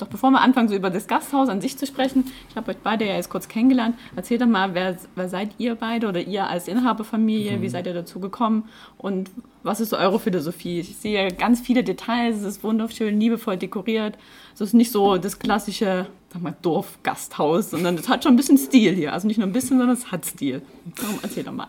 Doch 0.00 0.08
bevor 0.08 0.30
wir 0.30 0.40
anfangen, 0.40 0.68
so 0.68 0.74
über 0.74 0.90
das 0.90 1.06
Gasthaus 1.06 1.48
an 1.48 1.60
sich 1.60 1.76
zu 1.76 1.86
sprechen, 1.86 2.24
ich 2.48 2.56
habe 2.56 2.70
euch 2.70 2.78
beide 2.82 3.06
ja 3.06 3.14
jetzt 3.14 3.30
kurz 3.30 3.48
kennengelernt. 3.48 3.96
Erzählt 4.16 4.40
doch 4.40 4.46
mal, 4.46 4.74
wer, 4.74 4.96
wer 5.14 5.28
seid 5.28 5.50
ihr 5.58 5.74
beide 5.74 6.08
oder 6.08 6.20
ihr 6.20 6.46
als 6.46 6.68
Inhaberfamilie? 6.68 7.58
Mhm. 7.58 7.62
Wie 7.62 7.68
seid 7.68 7.86
ihr 7.86 7.94
dazu 7.94 8.20
gekommen? 8.20 8.64
Und 8.98 9.30
was 9.62 9.80
ist 9.80 9.90
so 9.90 9.96
eure 9.96 10.18
Philosophie? 10.18 10.80
Ich 10.80 10.96
sehe 10.96 11.28
ganz 11.32 11.60
viele 11.60 11.84
Details, 11.84 12.38
es 12.38 12.44
ist 12.44 12.64
wunderschön, 12.64 13.20
liebevoll 13.20 13.56
dekoriert. 13.56 14.16
Es 14.54 14.60
ist 14.60 14.74
nicht 14.74 14.90
so 14.90 15.18
das 15.18 15.38
klassische 15.38 16.06
sag 16.32 16.42
mal, 16.42 16.54
Dorfgasthaus, 16.62 17.70
sondern 17.70 17.96
es 17.96 18.08
hat 18.08 18.22
schon 18.24 18.34
ein 18.34 18.36
bisschen 18.36 18.58
Stil 18.58 18.94
hier. 18.94 19.12
Also 19.12 19.26
nicht 19.26 19.38
nur 19.38 19.46
ein 19.46 19.52
bisschen, 19.52 19.78
sondern 19.78 19.96
es 19.96 20.12
hat 20.12 20.24
Stil. 20.24 20.62
Darum 20.96 21.18
erzähl 21.22 21.44
doch 21.44 21.52
mal. 21.52 21.68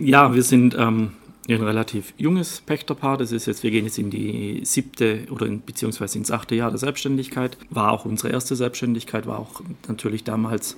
Ja, 0.00 0.34
wir 0.34 0.42
sind 0.42 0.76
ähm, 0.78 1.12
ein 1.48 1.62
relativ 1.62 2.14
junges 2.16 2.60
Pächterpaar. 2.62 3.18
Das 3.18 3.32
ist 3.32 3.46
jetzt, 3.46 3.62
wir 3.62 3.70
gehen 3.70 3.84
jetzt 3.84 3.98
in 3.98 4.10
die 4.10 4.62
siebte 4.64 5.26
oder 5.30 5.46
in, 5.46 5.60
beziehungsweise 5.60 6.18
ins 6.18 6.30
achte 6.30 6.54
Jahr 6.54 6.70
der 6.70 6.78
Selbstständigkeit. 6.78 7.58
War 7.70 7.92
auch 7.92 8.04
unsere 8.04 8.32
erste 8.32 8.56
Selbstständigkeit, 8.56 9.26
war 9.26 9.38
auch 9.38 9.60
natürlich 9.88 10.24
damals 10.24 10.76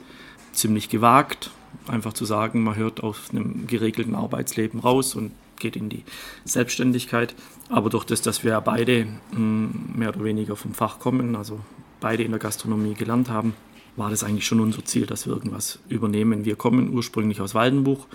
ziemlich 0.52 0.88
gewagt. 0.88 1.50
Einfach 1.87 2.14
zu 2.14 2.25
sagen, 2.25 2.64
man 2.64 2.76
hört 2.76 3.02
aus 3.02 3.30
einem 3.30 3.66
geregelten 3.66 4.14
Arbeitsleben 4.14 4.80
raus 4.80 5.14
und 5.14 5.32
geht 5.58 5.76
in 5.76 5.88
die 5.88 6.02
Selbstständigkeit. 6.44 7.35
Aber 7.68 7.90
durch 7.90 8.04
das, 8.04 8.23
dass 8.23 8.42
wir 8.42 8.61
beide 8.61 9.06
hm, 9.30 9.92
mehr 9.94 10.08
oder 10.08 10.25
weniger 10.25 10.56
vom 10.56 10.75
Fach 10.75 10.99
kommen, 10.99 11.37
also 11.37 11.61
beide 12.00 12.25
in 12.25 12.30
der 12.30 12.40
Gastronomie 12.40 12.94
gelernt 12.94 13.30
haben, 13.30 13.54
war 13.94 14.11
das 14.11 14.25
eigentlich 14.25 14.46
schon 14.46 14.61
unser 14.61 14.85
Ziel, 14.85 15.06
dass 15.06 15.26
wir 15.26 15.32
irgendwas 15.32 15.78
übernehmen. 15.88 16.44
Wir 16.44 16.56
kommen 16.56 16.92
ursprünglich 16.92 17.40
aus 17.40 17.54
Waldenbuch 17.54 18.06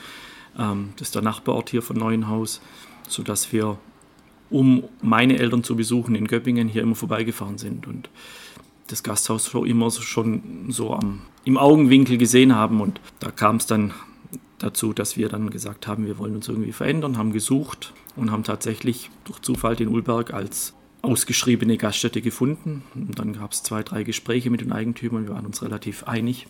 ähm, 0.58 0.90
das 0.98 1.10
ist 1.10 1.16
der 1.16 1.22
Nachbarort 1.22 1.70
hier 1.70 1.82
von 1.82 1.98
Neuenhaus, 1.98 2.62
sodass 3.08 3.52
wir, 3.52 3.78
um 4.50 4.84
meine 5.02 5.38
Eltern 5.38 5.64
zu 5.64 5.76
besuchen 5.76 6.16
in 6.16 6.28
Göppingen, 6.28 6.68
hier 6.68 6.82
immer 6.82 6.96
vorbeigefahren 6.96 7.58
sind 7.58 7.88
und 7.88 8.10
das 8.88 9.04
Gasthaus 9.04 9.48
schon 9.48 9.66
immer 9.68 9.90
schon 9.92 10.66
so 10.70 10.94
am, 10.94 11.22
im 11.46 11.58
Augenwinkel 11.58 12.18
gesehen 12.18 12.56
haben. 12.56 12.82
Und 12.82 13.00
da 13.20 13.32
kam 13.32 13.56
es 13.56 13.66
dann 13.66 13.94
dazu, 14.60 14.94
dass 14.94 15.18
wir 15.18 15.30
dann 15.30 15.50
gesagt 15.50 15.88
haben, 15.88 16.06
wir 16.06 16.18
wollen 16.18 16.36
uns 16.36 16.48
irgendwie 16.48 16.74
verändern, 16.74 17.18
haben 17.18 17.32
gesucht 17.32 17.94
und 18.16 18.32
haben 18.32 18.44
tatsächlich 18.44 19.10
durch 19.24 19.40
Zufall 19.40 19.76
den 19.76 19.88
Ulberg 19.88 20.34
als 20.34 20.74
ausgeschriebene 21.02 21.78
Gaststätte 21.78 22.22
gefunden. 22.22 22.84
Und 22.94 23.18
dann 23.18 23.34
gab 23.34 23.54
es 23.54 23.64
zwei, 23.64 23.82
drei 23.82 24.04
Gespräche 24.04 24.50
mit 24.50 24.62
den 24.62 24.72
Eigentümern. 24.72 25.26
Wir 25.26 25.34
waren 25.34 25.46
uns 25.46 25.64
relativ 25.64 26.04
einig 26.04 26.48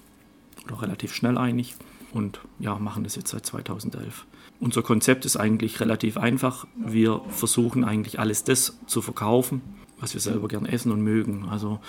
oder 0.65 0.81
relativ 0.81 1.13
schnell 1.13 1.37
einig 1.37 1.75
und 2.13 2.39
ja, 2.59 2.77
machen 2.77 3.03
das 3.03 3.15
jetzt 3.15 3.31
seit 3.31 3.45
2011. 3.45 4.25
Unser 4.59 4.83
Konzept 4.83 5.25
ist 5.25 5.37
eigentlich 5.37 5.79
relativ 5.79 6.17
einfach. 6.17 6.67
Wir 6.75 7.21
versuchen 7.29 7.83
eigentlich 7.83 8.19
alles 8.19 8.43
das 8.43 8.77
zu 8.85 9.01
verkaufen, 9.01 9.61
was 9.99 10.13
wir 10.13 10.21
selber 10.21 10.47
gern 10.47 10.65
essen 10.65 10.91
und 10.91 11.01
mögen. 11.01 11.47
Also 11.49 11.79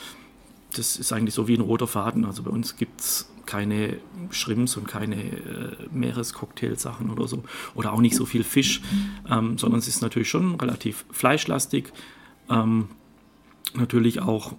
das 0.74 0.96
ist 0.96 1.12
eigentlich 1.12 1.34
so 1.34 1.48
wie 1.48 1.54
ein 1.54 1.60
roter 1.60 1.86
Faden. 1.86 2.24
Also 2.24 2.42
bei 2.42 2.50
uns 2.50 2.76
gibt 2.76 3.00
es 3.00 3.28
keine 3.44 3.98
Shrimps 4.30 4.76
und 4.76 4.86
keine 4.86 5.16
äh, 5.16 5.76
Meerescocktailsachen 5.90 7.10
oder 7.10 7.28
so. 7.28 7.44
Oder 7.74 7.92
auch 7.92 8.00
nicht 8.00 8.16
so 8.16 8.24
viel 8.24 8.44
Fisch, 8.44 8.80
ähm, 9.28 9.58
sondern 9.58 9.80
es 9.80 9.88
ist 9.88 10.00
natürlich 10.00 10.30
schon 10.30 10.54
relativ 10.54 11.04
fleischlastig. 11.10 11.92
Ähm, 12.48 12.88
natürlich 13.74 14.20
auch 14.20 14.54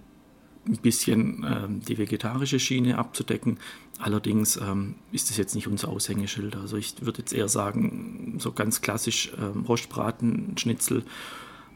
ein 0.66 0.78
bisschen 0.78 1.44
ähm, 1.46 1.80
die 1.80 1.98
vegetarische 1.98 2.58
Schiene 2.58 2.98
abzudecken. 2.98 3.58
Allerdings 3.98 4.56
ähm, 4.56 4.96
ist 5.12 5.30
es 5.30 5.36
jetzt 5.36 5.54
nicht 5.54 5.68
unser 5.68 5.88
Aushängeschild. 5.88 6.56
Also 6.56 6.76
ich 6.76 6.94
würde 7.04 7.18
jetzt 7.18 7.32
eher 7.32 7.48
sagen, 7.48 8.36
so 8.38 8.52
ganz 8.52 8.80
klassisch 8.80 9.32
ähm, 9.38 9.64
Rostbraten, 9.66 10.56
Schnitzel, 10.56 11.04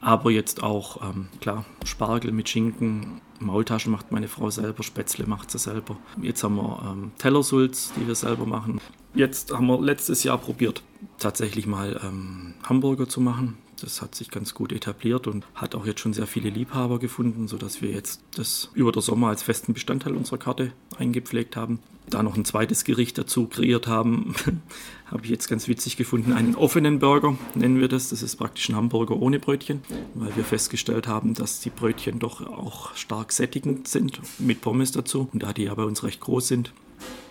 aber 0.01 0.31
jetzt 0.31 0.63
auch, 0.63 1.03
ähm, 1.03 1.29
klar, 1.41 1.65
Spargel 1.85 2.33
mit 2.33 2.49
Schinken, 2.49 3.21
Maultaschen 3.41 3.93
macht 3.93 4.13
meine 4.13 4.29
Frau 4.29 4.51
selber, 4.51 4.83
Spätzle 4.83 5.27
macht 5.27 5.51
sie 5.51 5.59
selber. 5.59 5.97
Jetzt 6.21 6.43
haben 6.43 6.57
wir 6.57 6.83
ähm, 6.91 7.13
Tellersulz, 7.19 7.93
die 7.97 8.07
wir 8.07 8.15
selber 8.15 8.47
machen. 8.47 8.81
Jetzt 9.15 9.53
haben 9.53 9.67
wir 9.67 9.81
letztes 9.81 10.23
Jahr 10.23 10.39
probiert, 10.39 10.83
tatsächlich 11.19 11.67
mal 11.67 12.01
ähm, 12.03 12.55
Hamburger 12.65 13.09
zu 13.09 13.21
machen. 13.21 13.59
Das 13.81 14.03
hat 14.03 14.15
sich 14.15 14.31
ganz 14.31 14.55
gut 14.55 14.73
etabliert 14.73 15.27
und 15.27 15.45
hat 15.55 15.75
auch 15.75 15.87
jetzt 15.87 16.01
schon 16.01 16.13
sehr 16.13 16.27
viele 16.27 16.51
Liebhaber 16.51 16.99
gefunden, 16.99 17.49
sodass 17.49 17.81
wir 17.81 17.91
jetzt 17.91 18.23
das 18.35 18.71
über 18.75 18.93
den 18.93 19.03
Sommer 19.03 19.29
als 19.29 19.43
festen 19.43 19.73
Bestandteil 19.73 20.15
unserer 20.15 20.39
Karte 20.39 20.73
eingepflegt 20.99 21.57
haben. 21.57 21.79
Da 22.11 22.23
noch 22.23 22.37
ein 22.37 22.45
zweites 22.45 22.85
Gericht 22.85 23.19
dazu 23.19 23.47
kreiert 23.47 23.87
haben, 23.87 24.35
habe 25.07 25.25
ich 25.25 25.31
jetzt 25.31 25.49
ganz 25.49 25.69
witzig 25.69 25.97
gefunden. 25.97 26.33
Einen 26.33 26.55
offenen 26.55 26.99
Burger 26.99 27.37
nennen 27.55 27.81
wir 27.81 27.89
das. 27.89 28.09
Das 28.09 28.23
ist 28.23 28.37
praktisch 28.37 28.69
ein 28.69 28.77
Hamburger 28.77 29.17
ohne 29.17 29.39
Brötchen, 29.39 29.83
weil 30.15 30.35
wir 30.35 30.45
festgestellt 30.45 31.07
haben, 31.07 31.35
dass 31.35 31.61
die 31.61 31.71
Brötchen 31.71 32.19
doch 32.19 32.41
auch 32.47 32.95
stark 32.97 33.33
sättigend 33.33 33.89
sind 33.89 34.21
mit 34.39 34.61
Pommes 34.61 34.93
dazu. 34.93 35.29
Und 35.33 35.43
da 35.43 35.53
die 35.53 35.65
ja 35.65 35.75
bei 35.75 35.85
uns 35.85 36.03
recht 36.03 36.21
groß 36.21 36.49
sind, 36.49 36.73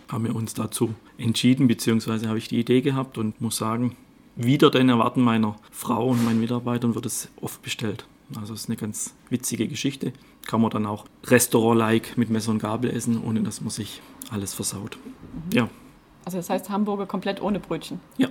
haben 0.07 0.25
wir 0.25 0.35
uns 0.35 0.53
dazu 0.53 0.93
entschieden, 1.17 1.67
beziehungsweise 1.67 2.27
habe 2.29 2.37
ich 2.37 2.47
die 2.47 2.59
Idee 2.59 2.81
gehabt 2.81 3.17
und 3.17 3.41
muss 3.41 3.57
sagen, 3.57 3.95
wieder 4.37 4.69
den 4.69 4.89
Erwarten 4.89 5.21
meiner 5.21 5.55
Frau 5.71 6.07
und 6.07 6.23
meinen 6.23 6.39
Mitarbeitern 6.39 6.95
wird 6.95 7.05
es 7.05 7.29
oft 7.41 7.61
bestellt. 7.61 8.05
Also 8.39 8.53
es 8.53 8.61
ist 8.61 8.69
eine 8.69 8.77
ganz 8.77 9.15
witzige 9.29 9.67
Geschichte. 9.67 10.13
Kann 10.47 10.61
man 10.61 10.69
dann 10.69 10.85
auch 10.85 11.05
Restaurant-like 11.25 12.17
mit 12.17 12.29
Messer 12.29 12.51
und 12.51 12.59
Gabel 12.59 12.91
essen, 12.91 13.21
ohne 13.23 13.41
dass 13.41 13.61
man 13.61 13.69
sich 13.69 14.01
alles 14.29 14.53
versaut. 14.53 14.97
Mhm. 14.97 15.57
Ja. 15.57 15.69
Also 16.25 16.37
das 16.37 16.49
heißt 16.49 16.69
Hamburger 16.69 17.05
komplett 17.05 17.41
ohne 17.41 17.59
Brötchen? 17.59 17.99
Ja. 18.17 18.27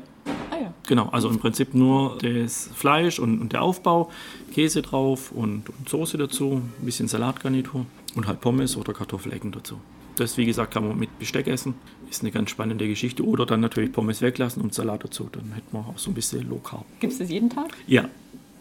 Ah 0.51 0.57
ja. 0.61 0.75
Genau, 0.87 1.09
also 1.09 1.29
im 1.29 1.39
Prinzip 1.39 1.75
nur 1.75 2.19
das 2.19 2.71
Fleisch 2.75 3.19
und, 3.19 3.41
und 3.41 3.53
der 3.53 3.63
Aufbau, 3.63 4.11
Käse 4.53 4.83
drauf 4.83 5.33
und, 5.33 5.69
und 5.71 5.89
Soße 5.89 6.19
dazu, 6.19 6.63
ein 6.79 6.85
bisschen 6.85 7.09
Salatgarnitur 7.09 7.87
und 8.15 8.27
halt 8.27 8.41
Pommes 8.41 8.77
oder 8.77 8.93
Kartoffelecken 8.93 9.51
dazu. 9.51 9.81
Das, 10.17 10.37
wie 10.37 10.47
gesagt, 10.47 10.73
kann 10.73 10.87
man 10.87 10.99
mit 10.99 11.19
Besteck 11.19 11.47
essen. 11.47 11.75
Ist 12.11 12.23
eine 12.23 12.31
ganz 12.31 12.51
spannende 12.51 12.87
Geschichte. 12.89 13.25
Oder 13.25 13.47
dann 13.47 13.61
natürlich 13.61 13.93
Pommes 13.93 14.23
weglassen 14.23 14.63
und 14.63 14.75
Salat 14.75 15.05
dazu. 15.05 15.29
Dann 15.31 15.53
hätten 15.53 15.73
wir 15.73 15.81
auch 15.81 15.99
so 15.99 16.11
ein 16.11 16.15
bisschen 16.15 16.49
lokal. 16.49 16.85
Gibt 17.01 17.13
es 17.13 17.19
das 17.19 17.31
jeden 17.31 17.51
Tag? 17.51 17.69
Ja, 17.87 18.09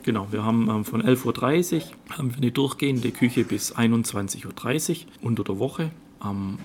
genau. 0.04 0.28
Wir 0.32 0.44
haben 0.44 0.70
ähm, 0.70 0.86
von 0.86 1.04
11.30 1.04 1.76
Uhr 1.76 1.82
haben 2.18 2.32
wir 2.32 2.38
eine 2.38 2.52
durchgehende 2.52 3.12
Küche 3.12 3.44
bis 3.44 3.76
21.30 3.76 4.46
Uhr 4.46 5.06
unter 5.22 5.44
der 5.44 5.60
Woche 5.60 5.92
am 6.20 6.58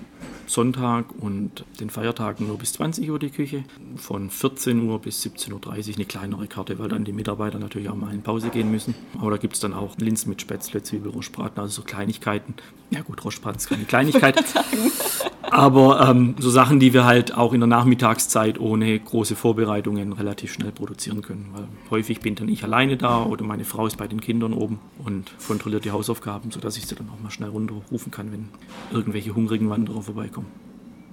Sonntag 0.47 1.05
und 1.19 1.63
den 1.79 1.89
Feiertagen 1.89 2.47
nur 2.47 2.57
bis 2.57 2.73
20 2.73 3.09
Uhr 3.09 3.19
die 3.19 3.29
Küche. 3.29 3.63
Von 3.95 4.29
14 4.29 4.87
Uhr 4.87 4.99
bis 4.99 5.23
17.30 5.25 5.53
Uhr 5.53 5.95
eine 5.95 6.05
kleinere 6.05 6.47
Karte, 6.47 6.77
weil 6.79 6.89
dann 6.89 7.05
die 7.05 7.13
Mitarbeiter 7.13 7.59
natürlich 7.59 7.89
auch 7.89 7.95
mal 7.95 8.13
in 8.13 8.21
Pause 8.21 8.49
gehen 8.49 8.71
müssen. 8.71 8.95
Aber 9.19 9.31
da 9.31 9.37
gibt 9.37 9.53
es 9.53 9.59
dann 9.59 9.73
auch 9.73 9.97
Linsen 9.97 10.29
mit 10.29 10.41
Spätzle, 10.41 10.83
Zwiebel, 10.83 11.11
Rostbraten, 11.11 11.59
also 11.59 11.81
so 11.81 11.83
Kleinigkeiten. 11.83 12.55
Ja 12.89 13.01
gut, 13.01 13.23
Rostbraten 13.23 13.57
ist 13.57 13.69
keine 13.69 13.85
Kleinigkeit. 13.85 14.43
Aber 15.51 16.07
ähm, 16.09 16.35
so 16.39 16.49
Sachen, 16.49 16.79
die 16.79 16.93
wir 16.93 17.03
halt 17.03 17.35
auch 17.35 17.51
in 17.51 17.59
der 17.59 17.67
Nachmittagszeit 17.67 18.57
ohne 18.57 18.97
große 18.97 19.35
Vorbereitungen 19.35 20.13
relativ 20.13 20.53
schnell 20.53 20.71
produzieren 20.71 21.21
können. 21.21 21.49
Weil 21.51 21.67
häufig 21.89 22.21
bin 22.21 22.35
dann 22.35 22.47
ich 22.47 22.63
alleine 22.63 22.95
da 22.95 23.25
oder 23.25 23.43
meine 23.43 23.65
Frau 23.65 23.85
ist 23.85 23.97
bei 23.97 24.07
den 24.07 24.21
Kindern 24.21 24.53
oben 24.53 24.79
und 25.03 25.29
kontrolliert 25.45 25.83
die 25.83 25.91
Hausaufgaben, 25.91 26.51
sodass 26.51 26.77
ich 26.77 26.87
sie 26.87 26.95
dann 26.95 27.09
auch 27.09 27.21
mal 27.21 27.31
schnell 27.31 27.49
runterrufen 27.49 28.11
kann, 28.11 28.31
wenn 28.31 28.47
irgendwelche 28.91 29.35
hungrigen 29.35 29.69
Wanderer 29.69 30.01
vorbeikommen. 30.01 30.47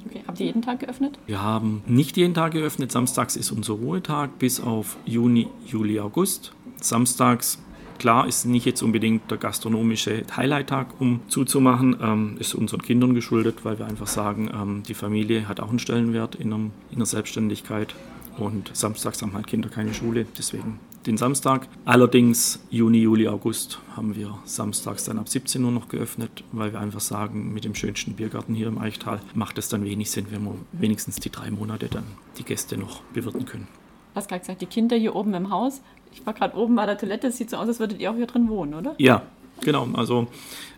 Okay, 0.07 0.23
habt 0.25 0.39
ihr 0.39 0.47
jeden 0.47 0.63
Tag 0.63 0.81
geöffnet? 0.81 1.19
Wir 1.27 1.43
haben 1.43 1.83
nicht 1.87 2.17
jeden 2.17 2.33
Tag 2.33 2.53
geöffnet. 2.53 2.93
Samstags 2.93 3.35
ist 3.35 3.51
unser 3.51 3.75
Ruhetag 3.75 4.39
bis 4.39 4.61
auf 4.61 4.97
Juni, 5.05 5.49
Juli, 5.67 5.99
August. 5.99 6.53
Samstags 6.81 7.59
Klar 7.99 8.29
ist 8.29 8.45
nicht 8.45 8.65
jetzt 8.65 8.83
unbedingt 8.83 9.31
der 9.31 9.39
gastronomische 9.39 10.23
Highlight-Tag, 10.37 11.01
um 11.01 11.21
zuzumachen, 11.29 11.97
ähm, 12.01 12.37
ist 12.39 12.55
unseren 12.55 12.83
Kindern 12.83 13.15
geschuldet, 13.15 13.65
weil 13.65 13.79
wir 13.79 13.87
einfach 13.87 14.07
sagen, 14.07 14.51
ähm, 14.55 14.83
die 14.87 14.95
Familie 14.95 15.49
hat 15.49 15.59
auch 15.61 15.71
einen 15.71 15.81
Stellenwert 15.81 16.37
in, 16.37 16.53
einem, 16.53 16.71
in 16.93 16.99
der 16.99 17.07
Selbstständigkeit 17.07 17.95
und 18.39 18.71
samstags 18.73 19.21
haben 19.21 19.35
halt 19.35 19.49
Kinder 19.49 19.69
keine 19.69 19.95
Schule, 19.95 20.27
deswegen 20.39 20.79
den 21.07 21.17
Samstag. 21.17 21.67
Allerdings 21.85 22.61
Juni, 22.71 22.99
Juli, 22.99 23.27
August 23.27 23.81
haben 23.97 24.15
wir 24.15 24.39
samstags 24.45 25.05
dann 25.05 25.19
ab 25.19 25.29
17 25.29 25.65
Uhr 25.65 25.73
noch 25.73 25.89
geöffnet, 25.89 26.45
weil 26.53 26.73
wir 26.73 26.81
einfach 26.81 27.01
sagen, 27.01 27.53
mit 27.53 27.65
dem 27.65 27.75
schönsten 27.75 28.15
Biergarten 28.15 28.55
hier 28.55 28.69
im 28.69 28.79
Eichtal 28.79 29.21
macht 29.35 29.59
es 29.59 29.69
dann 29.69 29.85
wenig 29.85 30.11
Sinn, 30.11 30.27
wenn 30.31 30.45
wir 30.45 30.55
wenigstens 30.73 31.17
die 31.17 31.31
drei 31.31 31.51
Monate 31.51 31.89
dann 31.89 32.05
die 32.37 32.45
Gäste 32.45 32.77
noch 32.77 33.03
bewirten 33.15 33.45
können. 33.45 33.67
Du 34.13 34.17
hast 34.21 34.29
gerade 34.29 34.41
gesagt, 34.41 34.61
die 34.63 34.67
Kinder 34.67 34.97
hier 34.97 35.15
oben 35.15 35.35
im 35.35 35.51
Haus. 35.51 35.81
Ich 36.13 36.25
war 36.27 36.35
gerade 36.35 36.57
oben 36.57 36.77
bei 36.77 36.87
der 36.87 36.99
Toilette. 36.99 37.29
Es 37.29 37.37
sieht 37.37 37.51
so 37.51 37.57
aus, 37.57 37.69
als 37.69 37.81
würdet 37.81 38.01
ihr 38.01 38.11
auch 38.11 38.17
hier 38.17 38.27
drin 38.27 38.49
wohnen, 38.49 38.75
oder? 38.75 38.95
Ja, 38.99 39.23
Genau, 39.63 39.89
also 39.95 40.29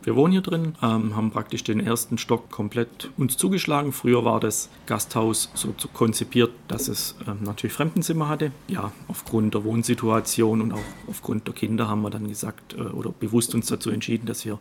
wir 0.03 0.17
wohnen 0.17 0.33
hier 0.33 0.41
drin, 0.41 0.75
ähm, 0.83 1.15
haben 1.15 1.31
praktisch 1.31 1.63
den 1.65 1.81
ersten 1.81 2.17
Stock 2.19 2.51
komplett 2.51 3.11
uns 3.19 3.37
zugeschlagen. 3.37 3.93
Früher 3.93 4.25
war 4.25 4.41
das 4.41 4.71
Gasthaus 4.87 5.51
so 5.55 5.75
konzipiert, 5.93 6.51
dass 6.69 6.89
es 6.89 7.15
ähm, 7.29 7.41
natürlich 7.43 7.75
Fremdenzimmer 7.75 8.29
hatte. 8.29 8.53
Ja, 8.69 8.93
aufgrund 9.09 9.55
der 9.55 9.65
Wohnsituation 9.65 10.63
und 10.63 10.73
auch 10.73 10.81
aufgrund 11.07 11.47
der 11.47 11.55
Kinder 11.55 11.89
haben 11.89 12.03
wir 12.03 12.11
dann 12.11 12.29
gesagt 12.29 12.75
äh, 12.75 12.83
oder 12.83 13.11
bewusst 13.11 13.55
uns 13.55 13.67
dazu 13.67 13.91
entschieden, 13.91 14.27
dass 14.27 14.45
wir 14.45 14.59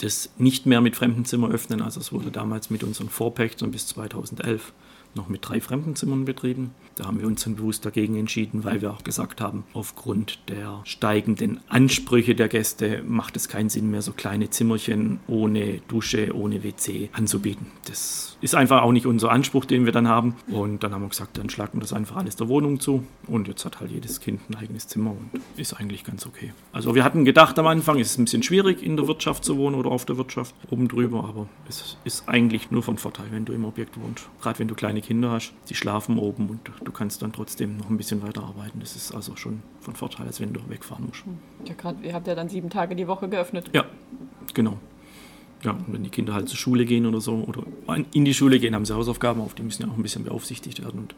das 0.00 0.30
nicht 0.38 0.66
mehr 0.66 0.80
mit 0.80 0.94
Fremdenzimmer 0.94 1.50
öffnen. 1.50 1.82
Also 1.82 1.98
es 1.98 2.12
wurde 2.12 2.30
damals 2.30 2.70
mit 2.70 2.84
unseren 2.84 3.08
Vorpächtern 3.08 3.72
bis 3.72 3.88
2011 3.88 4.72
noch 5.14 5.28
mit 5.28 5.48
drei 5.48 5.60
Fremdenzimmern 5.60 6.24
betrieben. 6.24 6.70
Da 6.98 7.06
haben 7.06 7.20
wir 7.20 7.28
uns 7.28 7.44
dann 7.44 7.54
bewusst 7.54 7.86
dagegen 7.86 8.16
entschieden, 8.16 8.64
weil 8.64 8.82
wir 8.82 8.90
auch 8.90 9.04
gesagt 9.04 9.40
haben, 9.40 9.62
aufgrund 9.72 10.40
der 10.48 10.80
steigenden 10.82 11.60
Ansprüche 11.68 12.34
der 12.34 12.48
Gäste 12.48 13.04
macht 13.06 13.36
es 13.36 13.48
keinen 13.48 13.68
Sinn 13.68 13.90
mehr, 13.90 14.02
so 14.02 14.12
kleine 14.12 14.50
Zimmerchen 14.50 15.20
ohne 15.28 15.80
Dusche, 15.86 16.34
ohne 16.34 16.64
WC 16.64 17.10
anzubieten. 17.12 17.66
Das 17.86 18.36
ist 18.40 18.56
einfach 18.56 18.82
auch 18.82 18.90
nicht 18.90 19.06
unser 19.06 19.30
Anspruch, 19.30 19.64
den 19.64 19.84
wir 19.84 19.92
dann 19.92 20.08
haben. 20.08 20.34
Und 20.48 20.82
dann 20.82 20.92
haben 20.92 21.02
wir 21.02 21.08
gesagt, 21.08 21.38
dann 21.38 21.50
schlagen 21.50 21.74
wir 21.74 21.82
das 21.82 21.92
einfach 21.92 22.16
alles 22.16 22.34
der 22.34 22.48
Wohnung 22.48 22.80
zu. 22.80 23.04
Und 23.28 23.46
jetzt 23.46 23.64
hat 23.64 23.78
halt 23.78 23.92
jedes 23.92 24.20
Kind 24.20 24.40
ein 24.50 24.56
eigenes 24.56 24.88
Zimmer 24.88 25.12
und 25.12 25.40
ist 25.56 25.74
eigentlich 25.74 26.02
ganz 26.02 26.26
okay. 26.26 26.52
Also 26.72 26.96
wir 26.96 27.04
hatten 27.04 27.24
gedacht 27.24 27.58
am 27.60 27.66
Anfang, 27.68 28.00
es 28.00 28.10
ist 28.10 28.18
ein 28.18 28.24
bisschen 28.24 28.42
schwierig 28.42 28.82
in 28.82 28.96
der 28.96 29.06
Wirtschaft 29.06 29.44
zu 29.44 29.56
wohnen 29.56 29.76
oder 29.76 29.90
auf 29.90 30.04
der 30.04 30.16
Wirtschaft 30.16 30.54
oben 30.68 30.88
drüber, 30.88 31.24
aber 31.28 31.48
es 31.68 31.96
ist 32.04 32.28
eigentlich 32.28 32.72
nur 32.72 32.82
von 32.82 32.98
Vorteil, 32.98 33.26
wenn 33.30 33.44
du 33.44 33.52
im 33.52 33.64
Objekt 33.64 34.00
wohnst. 34.00 34.28
Gerade 34.40 34.58
wenn 34.58 34.68
du 34.68 34.74
kleine 34.74 35.00
Kinder 35.00 35.30
hast, 35.30 35.52
die 35.68 35.74
schlafen 35.74 36.18
oben 36.18 36.48
und 36.48 36.60
du 36.88 36.92
kannst 36.92 37.20
dann 37.20 37.32
trotzdem 37.32 37.76
noch 37.76 37.90
ein 37.90 37.98
bisschen 37.98 38.22
weiter 38.22 38.42
arbeiten. 38.42 38.80
Das 38.80 38.96
ist 38.96 39.14
also 39.14 39.36
schon 39.36 39.62
von 39.80 39.94
Vorteil, 39.94 40.26
als 40.26 40.40
wenn 40.40 40.54
du 40.54 40.60
wegfahren 40.68 41.06
musst. 41.06 41.22
Ja, 41.66 41.74
gerade, 41.74 42.02
ihr 42.02 42.14
habt 42.14 42.26
ja 42.26 42.34
dann 42.34 42.48
sieben 42.48 42.70
Tage 42.70 42.96
die 42.96 43.06
Woche 43.06 43.28
geöffnet. 43.28 43.70
Ja, 43.74 43.84
genau. 44.54 44.78
Ja, 45.62 45.72
und 45.72 45.92
wenn 45.92 46.02
die 46.02 46.08
Kinder 46.08 46.32
halt 46.32 46.48
zur 46.48 46.56
Schule 46.56 46.86
gehen 46.86 47.04
oder 47.04 47.20
so 47.20 47.34
oder 47.46 47.64
in 48.12 48.24
die 48.24 48.32
Schule 48.32 48.58
gehen, 48.58 48.74
haben 48.74 48.86
sie 48.86 48.94
Hausaufgaben 48.94 49.40
auf, 49.40 49.54
die 49.54 49.62
müssen 49.62 49.82
ja 49.82 49.88
auch 49.88 49.96
ein 49.96 50.02
bisschen 50.02 50.24
beaufsichtigt 50.24 50.82
werden. 50.82 51.00
Und 51.00 51.14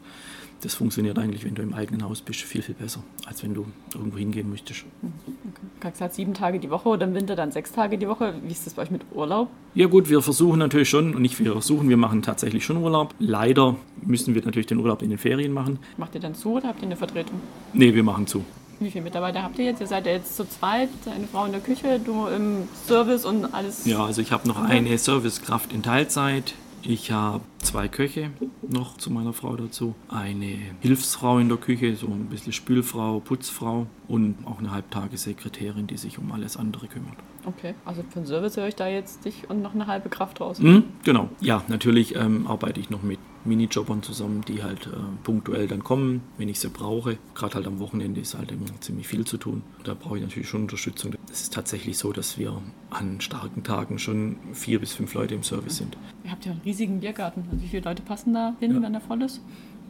das 0.61 0.73
funktioniert 0.75 1.17
eigentlich, 1.17 1.43
wenn 1.43 1.55
du 1.55 1.61
im 1.61 1.73
eigenen 1.73 2.03
Haus 2.03 2.21
bist, 2.21 2.41
viel, 2.41 2.61
viel 2.61 2.75
besser, 2.75 3.03
als 3.25 3.43
wenn 3.43 3.53
du 3.53 3.65
irgendwo 3.93 4.17
hingehen 4.17 4.49
möchtest. 4.49 4.85
Okay. 5.01 5.33
Kax 5.79 6.01
hat 6.01 6.13
sieben 6.13 6.33
Tage 6.33 6.59
die 6.59 6.69
Woche 6.69 6.89
oder 6.89 7.05
im 7.05 7.13
Winter 7.13 7.35
dann 7.35 7.51
sechs 7.51 7.71
Tage 7.71 7.97
die 7.97 8.07
Woche. 8.07 8.35
Wie 8.43 8.51
ist 8.51 8.65
das 8.65 8.75
bei 8.75 8.83
euch 8.83 8.91
mit 8.91 9.01
Urlaub? 9.13 9.49
Ja 9.73 9.87
gut, 9.87 10.09
wir 10.09 10.21
versuchen 10.21 10.59
natürlich 10.59 10.89
schon, 10.89 11.15
und 11.15 11.21
nicht 11.21 11.39
wir 11.39 11.51
versuchen, 11.53 11.89
wir 11.89 11.97
machen 11.97 12.21
tatsächlich 12.21 12.63
schon 12.63 12.77
Urlaub. 12.77 13.15
Leider 13.19 13.75
müssen 14.01 14.35
wir 14.35 14.43
natürlich 14.43 14.67
den 14.67 14.79
Urlaub 14.79 15.01
in 15.01 15.09
den 15.09 15.17
Ferien 15.17 15.53
machen. 15.53 15.79
Macht 15.97 16.15
ihr 16.15 16.21
dann 16.21 16.35
zu 16.35 16.53
oder 16.53 16.67
habt 16.67 16.79
ihr 16.79 16.85
eine 16.85 16.95
Vertretung? 16.95 17.41
Nee, 17.73 17.93
wir 17.93 18.03
machen 18.03 18.27
zu. 18.27 18.43
Wie 18.79 18.89
viele 18.89 19.03
Mitarbeiter 19.03 19.43
habt 19.43 19.59
ihr 19.59 19.65
jetzt? 19.65 19.79
Ihr 19.79 19.87
seid 19.87 20.07
ja 20.07 20.13
jetzt 20.13 20.35
zu 20.35 20.47
zweit, 20.47 20.89
eine 21.05 21.27
Frau 21.27 21.45
in 21.45 21.51
der 21.51 21.61
Küche, 21.61 21.99
du 22.03 22.25
im 22.27 22.67
Service 22.87 23.25
und 23.25 23.53
alles. 23.53 23.85
Ja, 23.85 24.03
also 24.03 24.21
ich 24.21 24.31
habe 24.31 24.47
noch 24.47 24.59
eine 24.59 24.97
Servicekraft 24.97 25.71
in 25.71 25.83
Teilzeit. 25.83 26.55
Ich 26.83 27.11
habe 27.11 27.43
zwei 27.59 27.87
Köche 27.87 28.31
noch 28.67 28.97
zu 28.97 29.11
meiner 29.11 29.33
Frau 29.33 29.55
dazu, 29.55 29.93
eine 30.09 30.57
Hilfsfrau 30.79 31.37
in 31.37 31.47
der 31.47 31.57
Küche, 31.57 31.95
so 31.95 32.07
ein 32.07 32.25
bisschen 32.25 32.53
Spülfrau, 32.53 33.19
Putzfrau 33.19 33.85
und 34.07 34.35
auch 34.45 34.59
eine 34.59 34.71
Halbtagessekretärin, 34.71 35.87
die 35.87 35.97
sich 35.97 36.17
um 36.17 36.31
alles 36.31 36.57
andere 36.57 36.87
kümmert. 36.87 37.15
Okay, 37.45 37.75
also 37.85 38.03
für 38.09 38.19
den 38.19 38.25
Service 38.25 38.57
höre 38.57 38.67
ich 38.67 38.75
da 38.75 38.87
jetzt 38.87 39.25
dich 39.25 39.49
und 39.49 39.61
noch 39.61 39.73
eine 39.73 39.87
halbe 39.87 40.09
Kraft 40.09 40.41
raus. 40.41 40.59
Mhm, 40.59 40.83
genau, 41.03 41.29
ja, 41.39 41.63
natürlich 41.67 42.15
ähm, 42.15 42.47
arbeite 42.47 42.79
ich 42.79 42.89
noch 42.89 43.03
mit 43.03 43.19
Minijobbern 43.45 44.03
zusammen, 44.03 44.43
die 44.47 44.63
halt 44.63 44.87
äh, 44.87 44.91
punktuell 45.23 45.67
dann 45.67 45.83
kommen, 45.83 46.21
wenn 46.37 46.49
ich 46.49 46.59
sie 46.59 46.69
brauche. 46.69 47.17
Gerade 47.35 47.55
halt 47.55 47.67
am 47.67 47.79
Wochenende 47.79 48.21
ist 48.21 48.37
halt 48.37 48.51
immer 48.51 48.65
ziemlich 48.79 49.07
viel 49.07 49.25
zu 49.25 49.37
tun. 49.37 49.63
Da 49.83 49.93
brauche 49.93 50.17
ich 50.17 50.23
natürlich 50.23 50.49
schon 50.49 50.61
Unterstützung. 50.63 51.13
Es 51.31 51.41
ist 51.41 51.53
tatsächlich 51.53 51.97
so, 51.97 52.11
dass 52.11 52.37
wir 52.37 52.61
an 52.89 53.21
starken 53.21 53.63
Tagen 53.63 53.99
schon 53.99 54.37
vier 54.53 54.79
bis 54.79 54.93
fünf 54.93 55.13
Leute 55.13 55.35
im 55.35 55.43
Service 55.43 55.77
sind. 55.77 55.97
Ihr 56.23 56.31
habt 56.31 56.45
ja 56.45 56.51
einen 56.51 56.61
riesigen 56.61 56.99
Biergarten. 56.99 57.45
Also 57.51 57.63
wie 57.63 57.67
viele 57.67 57.83
Leute 57.83 58.01
passen 58.01 58.33
da 58.33 58.55
hin, 58.59 58.75
ja. 58.75 58.81
wenn 58.81 58.93
der 58.93 59.01
voll 59.01 59.21
ist? 59.21 59.41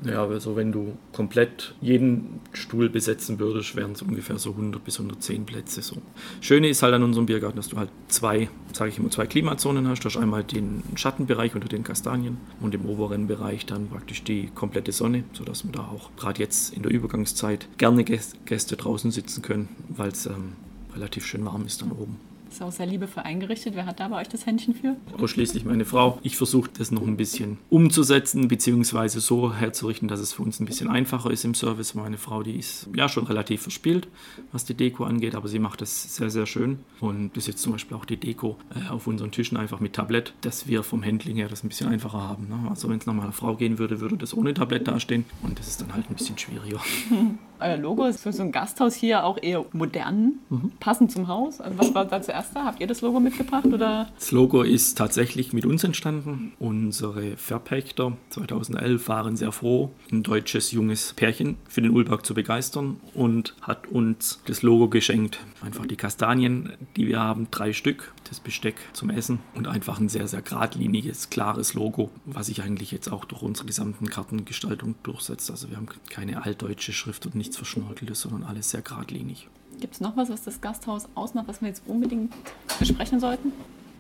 Ja, 0.03 0.25
also 0.25 0.55
wenn 0.55 0.71
du 0.71 0.97
komplett 1.13 1.75
jeden 1.79 2.39
Stuhl 2.53 2.89
besetzen 2.89 3.39
würdest, 3.39 3.75
wären 3.75 3.91
es 3.91 4.01
ungefähr 4.01 4.39
so 4.39 4.51
100 4.51 4.83
bis 4.83 4.99
110 4.99 5.45
Plätze. 5.45 5.81
So. 5.81 5.97
Schöne 6.39 6.69
ist 6.69 6.81
halt 6.81 6.93
an 6.95 7.03
unserem 7.03 7.27
Biergarten, 7.27 7.57
dass 7.57 7.69
du 7.69 7.77
halt 7.77 7.89
zwei, 8.07 8.49
sage 8.73 8.89
ich 8.89 8.97
immer, 8.97 9.11
zwei 9.11 9.27
Klimazonen 9.27 9.87
hast. 9.87 10.03
Du 10.03 10.09
hast 10.09 10.17
einmal 10.17 10.43
den 10.43 10.81
Schattenbereich 10.95 11.53
unter 11.53 11.67
den 11.67 11.83
Kastanien 11.83 12.37
und 12.61 12.73
im 12.73 12.85
oberen 12.85 13.27
Bereich 13.27 13.67
dann 13.67 13.89
praktisch 13.89 14.23
die 14.23 14.47
komplette 14.47 14.91
Sonne, 14.91 15.23
sodass 15.33 15.65
wir 15.65 15.71
da 15.71 15.81
auch 15.81 16.09
gerade 16.17 16.39
jetzt 16.39 16.73
in 16.73 16.81
der 16.81 16.91
Übergangszeit 16.91 17.67
gerne 17.77 18.03
Gäste 18.03 18.75
draußen 18.75 19.11
sitzen 19.11 19.43
können, 19.43 19.69
weil 19.89 20.09
es 20.09 20.25
ähm, 20.25 20.53
relativ 20.95 21.27
schön 21.27 21.45
warm 21.45 21.65
ist 21.65 21.81
dann 21.81 21.91
oben. 21.91 22.30
Ist 22.51 22.61
auch 22.61 22.71
sehr 22.71 22.85
liebevoll 22.85 23.23
eingerichtet. 23.23 23.75
Wer 23.75 23.85
hat 23.85 24.01
da 24.01 24.09
bei 24.09 24.19
euch 24.19 24.27
das 24.27 24.45
Händchen 24.45 24.75
für? 24.75 24.97
Ausschließlich 25.17 25.63
meine 25.63 25.85
Frau. 25.85 26.19
Ich 26.21 26.35
versuche 26.35 26.69
das 26.77 26.91
noch 26.91 27.03
ein 27.03 27.15
bisschen 27.15 27.59
umzusetzen, 27.69 28.49
beziehungsweise 28.49 29.21
so 29.21 29.53
herzurichten, 29.53 30.09
dass 30.09 30.19
es 30.19 30.33
für 30.33 30.43
uns 30.43 30.59
ein 30.59 30.65
bisschen 30.65 30.89
einfacher 30.89 31.31
ist 31.31 31.45
im 31.45 31.53
Service. 31.53 31.95
Meine 31.95 32.17
Frau, 32.17 32.43
die 32.43 32.57
ist 32.57 32.89
ja 32.93 33.07
schon 33.07 33.25
relativ 33.25 33.61
verspielt, 33.61 34.09
was 34.51 34.65
die 34.65 34.73
Deko 34.73 35.05
angeht, 35.05 35.33
aber 35.33 35.47
sie 35.47 35.59
macht 35.59 35.79
das 35.79 36.13
sehr, 36.13 36.29
sehr 36.29 36.45
schön. 36.45 36.79
Und 36.99 37.29
das 37.37 37.43
ist 37.43 37.47
jetzt 37.47 37.61
zum 37.61 37.71
Beispiel 37.71 37.95
auch 37.95 38.03
die 38.03 38.17
Deko 38.17 38.57
äh, 38.75 38.89
auf 38.89 39.07
unseren 39.07 39.31
Tischen 39.31 39.55
einfach 39.55 39.79
mit 39.79 39.93
Tablett, 39.93 40.33
dass 40.41 40.67
wir 40.67 40.83
vom 40.83 41.05
Handling 41.05 41.37
her 41.37 41.47
das 41.47 41.63
ein 41.63 41.69
bisschen 41.69 41.87
einfacher 41.87 42.21
haben. 42.21 42.49
Ne? 42.49 42.69
Also 42.69 42.89
wenn 42.89 42.97
es 42.97 43.05
nach 43.05 43.13
meiner 43.13 43.31
Frau 43.31 43.55
gehen 43.55 43.79
würde, 43.79 44.01
würde 44.01 44.17
das 44.17 44.35
ohne 44.35 44.53
Tablett 44.53 44.89
dastehen 44.89 45.23
und 45.41 45.57
das 45.57 45.69
ist 45.69 45.79
dann 45.79 45.93
halt 45.93 46.09
ein 46.09 46.15
bisschen 46.15 46.37
schwieriger. 46.37 46.81
Euer 47.61 47.77
Logo 47.77 48.05
ist 48.05 48.21
für 48.21 48.33
so 48.33 48.43
ein 48.43 48.51
Gasthaus 48.51 48.95
hier 48.95 49.23
auch 49.23 49.37
eher 49.41 49.65
modern, 49.71 50.39
mhm. 50.49 50.71
passend 50.79 51.11
zum 51.11 51.27
Haus. 51.27 51.61
Also 51.61 51.77
was 51.77 51.93
war 51.93 52.05
da 52.05 52.21
zuerst 52.21 52.55
da? 52.55 52.65
Habt 52.65 52.81
ihr 52.81 52.87
das 52.87 53.01
Logo 53.01 53.19
mitgebracht? 53.19 53.65
Oder? 53.65 54.09
Das 54.15 54.31
Logo 54.31 54.63
ist 54.63 54.97
tatsächlich 54.97 55.53
mit 55.53 55.65
uns 55.65 55.83
entstanden. 55.83 56.53
Unsere 56.59 57.37
Verpächter 57.37 58.17
2011 58.29 59.07
waren 59.07 59.35
sehr 59.35 59.51
froh, 59.51 59.91
ein 60.11 60.23
deutsches 60.23 60.71
junges 60.71 61.13
Pärchen 61.13 61.57
für 61.67 61.81
den 61.81 61.91
Ulberg 61.91 62.25
zu 62.25 62.33
begeistern 62.33 62.97
und 63.13 63.55
hat 63.61 63.87
uns 63.87 64.41
das 64.45 64.61
Logo 64.61 64.89
geschenkt. 64.89 65.39
Einfach 65.63 65.85
die 65.85 65.95
Kastanien, 65.95 66.73
die 66.95 67.07
wir 67.07 67.19
haben, 67.19 67.47
drei 67.51 67.73
Stück, 67.73 68.13
das 68.31 68.39
Besteck 68.39 68.77
zum 68.93 69.11
Essen 69.11 69.39
und 69.53 69.67
einfach 69.67 69.99
ein 69.99 70.09
sehr, 70.09 70.27
sehr 70.27 70.41
geradliniges, 70.41 71.29
klares 71.29 71.75
Logo, 71.75 72.09
was 72.25 72.47
sich 72.47 72.63
eigentlich 72.63 72.91
jetzt 72.91 73.11
auch 73.11 73.25
durch 73.25 73.43
unsere 73.43 73.67
gesamten 73.67 74.09
Kartengestaltung 74.09 74.95
durchsetzt. 75.03 75.51
Also 75.51 75.69
wir 75.69 75.77
haben 75.77 75.87
keine 76.09 76.43
altdeutsche 76.43 76.93
Schrift 76.93 77.27
und 77.27 77.35
nicht 77.35 77.51
nichts 77.51 77.57
Verschnörkeltes, 77.57 78.21
sondern 78.21 78.43
alles 78.43 78.69
sehr 78.69 78.81
geradlinig. 78.81 79.47
Gibt 79.79 79.95
es 79.95 79.99
noch 79.99 80.15
was, 80.15 80.29
was 80.29 80.43
das 80.43 80.61
Gasthaus 80.61 81.09
ausmacht, 81.15 81.47
was 81.49 81.61
wir 81.61 81.67
jetzt 81.67 81.83
unbedingt 81.85 82.33
besprechen 82.79 83.19
sollten? 83.19 83.51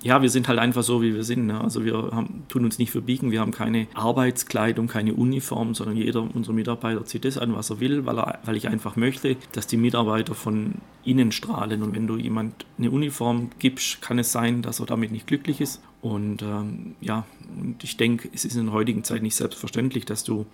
Ja, 0.03 0.21
wir 0.21 0.29
sind 0.29 0.47
halt 0.47 0.57
einfach 0.57 0.81
so, 0.81 1.01
wie 1.01 1.13
wir 1.13 1.23
sind. 1.23 1.45
Ne? 1.45 1.61
Also 1.61 1.85
wir 1.85 1.93
haben, 2.11 2.43
tun 2.49 2.65
uns 2.65 2.79
nicht 2.79 2.91
verbiegen, 2.91 3.31
wir 3.31 3.39
haben 3.39 3.51
keine 3.51 3.87
Arbeitskleidung, 3.93 4.87
keine 4.87 5.13
Uniform, 5.13 5.75
sondern 5.75 5.95
jeder 5.95 6.21
unserer 6.21 6.55
Mitarbeiter 6.55 7.05
zieht 7.05 7.23
das 7.23 7.37
an, 7.37 7.55
was 7.55 7.69
er 7.69 7.79
will, 7.79 8.05
weil, 8.05 8.17
er, 8.17 8.39
weil 8.43 8.55
ich 8.55 8.67
einfach 8.67 8.95
möchte, 8.95 9.37
dass 9.51 9.67
die 9.67 9.77
Mitarbeiter 9.77 10.33
von 10.33 10.75
innen 11.03 11.31
strahlen. 11.31 11.83
Und 11.83 11.95
wenn 11.95 12.07
du 12.07 12.17
jemand 12.17 12.65
eine 12.79 12.89
Uniform 12.89 13.51
gibst, 13.59 14.01
kann 14.01 14.17
es 14.17 14.31
sein, 14.31 14.63
dass 14.63 14.79
er 14.79 14.87
damit 14.87 15.11
nicht 15.11 15.27
glücklich 15.27 15.61
ist. 15.61 15.81
Und 16.01 16.41
ähm, 16.41 16.95
ja, 16.99 17.25
und 17.59 17.83
ich 17.83 17.95
denke, 17.95 18.29
es 18.33 18.43
ist 18.43 18.55
in 18.55 18.65
der 18.65 18.73
heutigen 18.73 19.03
Zeit 19.03 19.21
nicht 19.21 19.35
selbstverständlich, 19.35 20.05
dass 20.05 20.23
du 20.23 20.47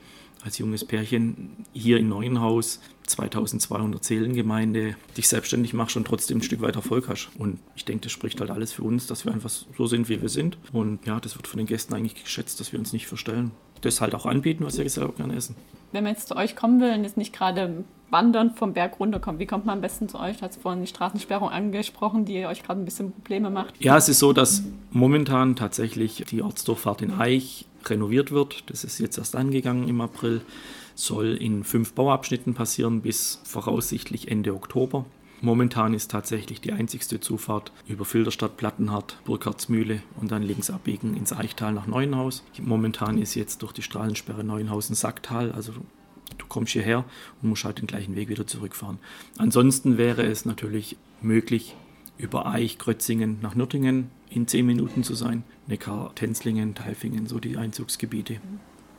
als 0.44 0.58
junges 0.58 0.86
Pärchen 0.86 1.66
hier 1.74 1.98
in 1.98 2.10
Neuenhaus, 2.10 2.80
2200 3.08 4.04
Seelengemeinde, 4.04 4.96
dich 5.16 5.28
selbstständig 5.28 5.74
machst 5.74 5.96
und 5.98 6.06
trotzdem 6.06 6.40
ein 6.40 6.44
Stück 6.44 6.62
weit 6.62 6.76
Erfolg 6.76 7.08
hast. 7.08 7.30
Und 7.38 7.60
ich 7.76 7.86
denke, 7.86 8.04
das 8.04 8.12
spricht 8.12 8.40
halt 8.40 8.52
alles 8.52 8.74
für 8.74 8.84
uns, 8.84 9.08
dass 9.08 9.26
wir 9.26 9.34
einfach 9.34 9.50
so 9.50 9.88
sind, 9.88 10.10
wie 10.10 10.22
wir 10.22 10.30
sind. 10.30 10.58
Und 10.74 11.06
ja, 11.06 11.20
das 11.20 11.36
wird 11.36 11.48
von 11.48 11.58
den 11.58 11.68
Gästen 11.68 11.94
eigentlich 11.94 12.22
geschätzt, 12.24 12.60
dass 12.60 12.72
wir 12.72 12.80
uns 12.80 12.94
nicht 12.94 13.08
verstellen. 13.08 13.52
Das 13.82 14.02
halt 14.02 14.16
auch 14.16 14.26
anbieten, 14.26 14.66
was 14.66 14.78
wir 14.78 14.90
selber 14.90 15.14
gerne 15.14 15.36
essen. 15.36 15.56
Wenn 15.92 16.04
man 16.04 16.14
jetzt 16.14 16.28
zu 16.28 16.36
euch 16.36 16.56
kommen 16.56 16.82
will 16.82 16.94
und 16.94 17.04
jetzt 17.04 17.18
nicht 17.18 17.32
gerade 17.32 17.84
wandern 18.10 18.52
vom 18.56 18.74
Berg 18.74 19.00
runterkommt, 19.00 19.40
wie 19.40 19.46
kommt 19.46 19.66
man 19.66 19.76
am 19.76 19.82
besten 19.82 20.10
zu 20.10 20.20
euch? 20.20 20.38
Du 20.38 20.44
hast 20.44 20.62
vorhin 20.62 20.82
die 20.82 20.88
Straßensperrung 20.88 21.50
angesprochen, 21.50 22.26
die 22.26 22.46
euch 22.46 22.64
gerade 22.64 22.82
ein 22.82 22.86
bisschen 22.86 23.12
Probleme 23.12 23.50
macht. 23.50 23.74
Ja, 23.80 23.98
es 23.98 24.10
ist 24.10 24.20
so, 24.20 24.34
dass 24.34 24.64
momentan 24.92 25.56
tatsächlich 25.56 26.26
die 26.30 26.42
Ortsdurchfahrt 26.42 27.02
in 27.02 27.14
Eich 27.14 27.66
renoviert 27.90 28.32
wird. 28.32 28.70
Das 28.70 28.84
ist 28.84 29.00
jetzt 29.00 29.18
erst 29.18 29.36
angegangen 29.36 29.88
im 29.88 30.02
April. 30.02 30.42
Soll 30.96 31.36
in 31.36 31.64
fünf 31.64 31.94
Bauabschnitten 31.94 32.54
passieren 32.54 33.02
bis 33.02 33.40
voraussichtlich 33.44 34.30
Ende 34.30 34.54
Oktober. 34.54 35.06
Momentan 35.42 35.94
ist 35.94 36.10
tatsächlich 36.10 36.62
die 36.62 36.72
einzigste 36.74 37.20
Zufahrt 37.20 37.72
über 37.88 38.06
Filderstadt, 38.06 38.58
Plattenhardt, 38.58 39.20
Burkhardsmühle 39.26 40.02
und 40.20 40.32
dann 40.32 40.42
links 40.42 40.72
abbiegen 40.72 41.16
ins 41.16 41.32
Eichtal 41.32 41.74
nach 41.74 41.86
Neuenhaus. 41.86 42.44
Momentan 42.60 43.20
ist 43.20 43.36
jetzt 43.36 43.62
durch 43.62 43.72
die 43.72 43.84
Strahlensperre 43.84 44.44
Neuenhausen 44.44 44.96
Sacktal, 44.96 45.52
also 45.52 45.74
du 46.40 46.46
kommst 46.48 46.74
hierher 46.74 47.06
und 47.42 47.50
musst 47.50 47.66
halt 47.66 47.78
den 47.78 47.86
gleichen 47.86 48.16
Weg 48.16 48.30
wieder 48.30 48.48
zurückfahren. 48.48 48.98
Ansonsten 49.38 50.00
wäre 50.00 50.24
es 50.24 50.46
natürlich 50.46 50.98
möglich, 51.22 51.76
über 52.18 52.48
Eich, 52.48 52.80
Krötzingen 52.80 53.38
nach 53.42 53.54
Nürtingen 53.54 54.10
in 54.30 54.48
zehn 54.48 54.66
Minuten 54.66 55.04
zu 55.04 55.14
sein. 55.14 55.44
Neckar, 55.68 56.14
Tenzlingen, 56.16 56.76
Teifingen, 56.76 57.28
so 57.28 57.40
die 57.40 57.58
Einzugsgebiete. 57.58 58.38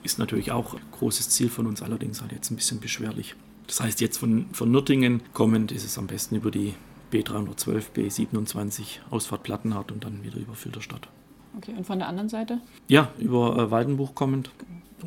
Ist 0.02 0.18
natürlich 0.18 0.52
auch 0.52 0.74
ein 0.74 0.80
großes 0.92 1.28
Ziel 1.30 1.48
von 1.48 1.66
uns, 1.66 1.82
allerdings 1.82 2.20
halt 2.20 2.32
jetzt 2.32 2.50
ein 2.50 2.56
bisschen 2.56 2.80
beschwerlich. 2.80 3.34
Das 3.66 3.80
heißt, 3.80 4.00
jetzt 4.00 4.18
von, 4.18 4.46
von 4.52 4.70
Nürtingen 4.70 5.22
kommend 5.34 5.72
ist 5.72 5.84
es 5.84 5.98
am 5.98 6.06
besten 6.06 6.36
über 6.36 6.50
die 6.50 6.74
B312, 7.12 7.84
B27, 7.94 9.00
Ausfahrt 9.10 9.42
Plattenhardt 9.42 9.92
und 9.92 10.04
dann 10.04 10.22
wieder 10.22 10.38
über 10.38 10.54
Filterstadt. 10.54 11.08
Okay, 11.56 11.74
und 11.76 11.84
von 11.84 11.98
der 11.98 12.08
anderen 12.08 12.28
Seite? 12.28 12.60
Ja, 12.86 13.10
über 13.18 13.58
äh, 13.58 13.70
Waldenbuch 13.70 14.14
kommend 14.14 14.50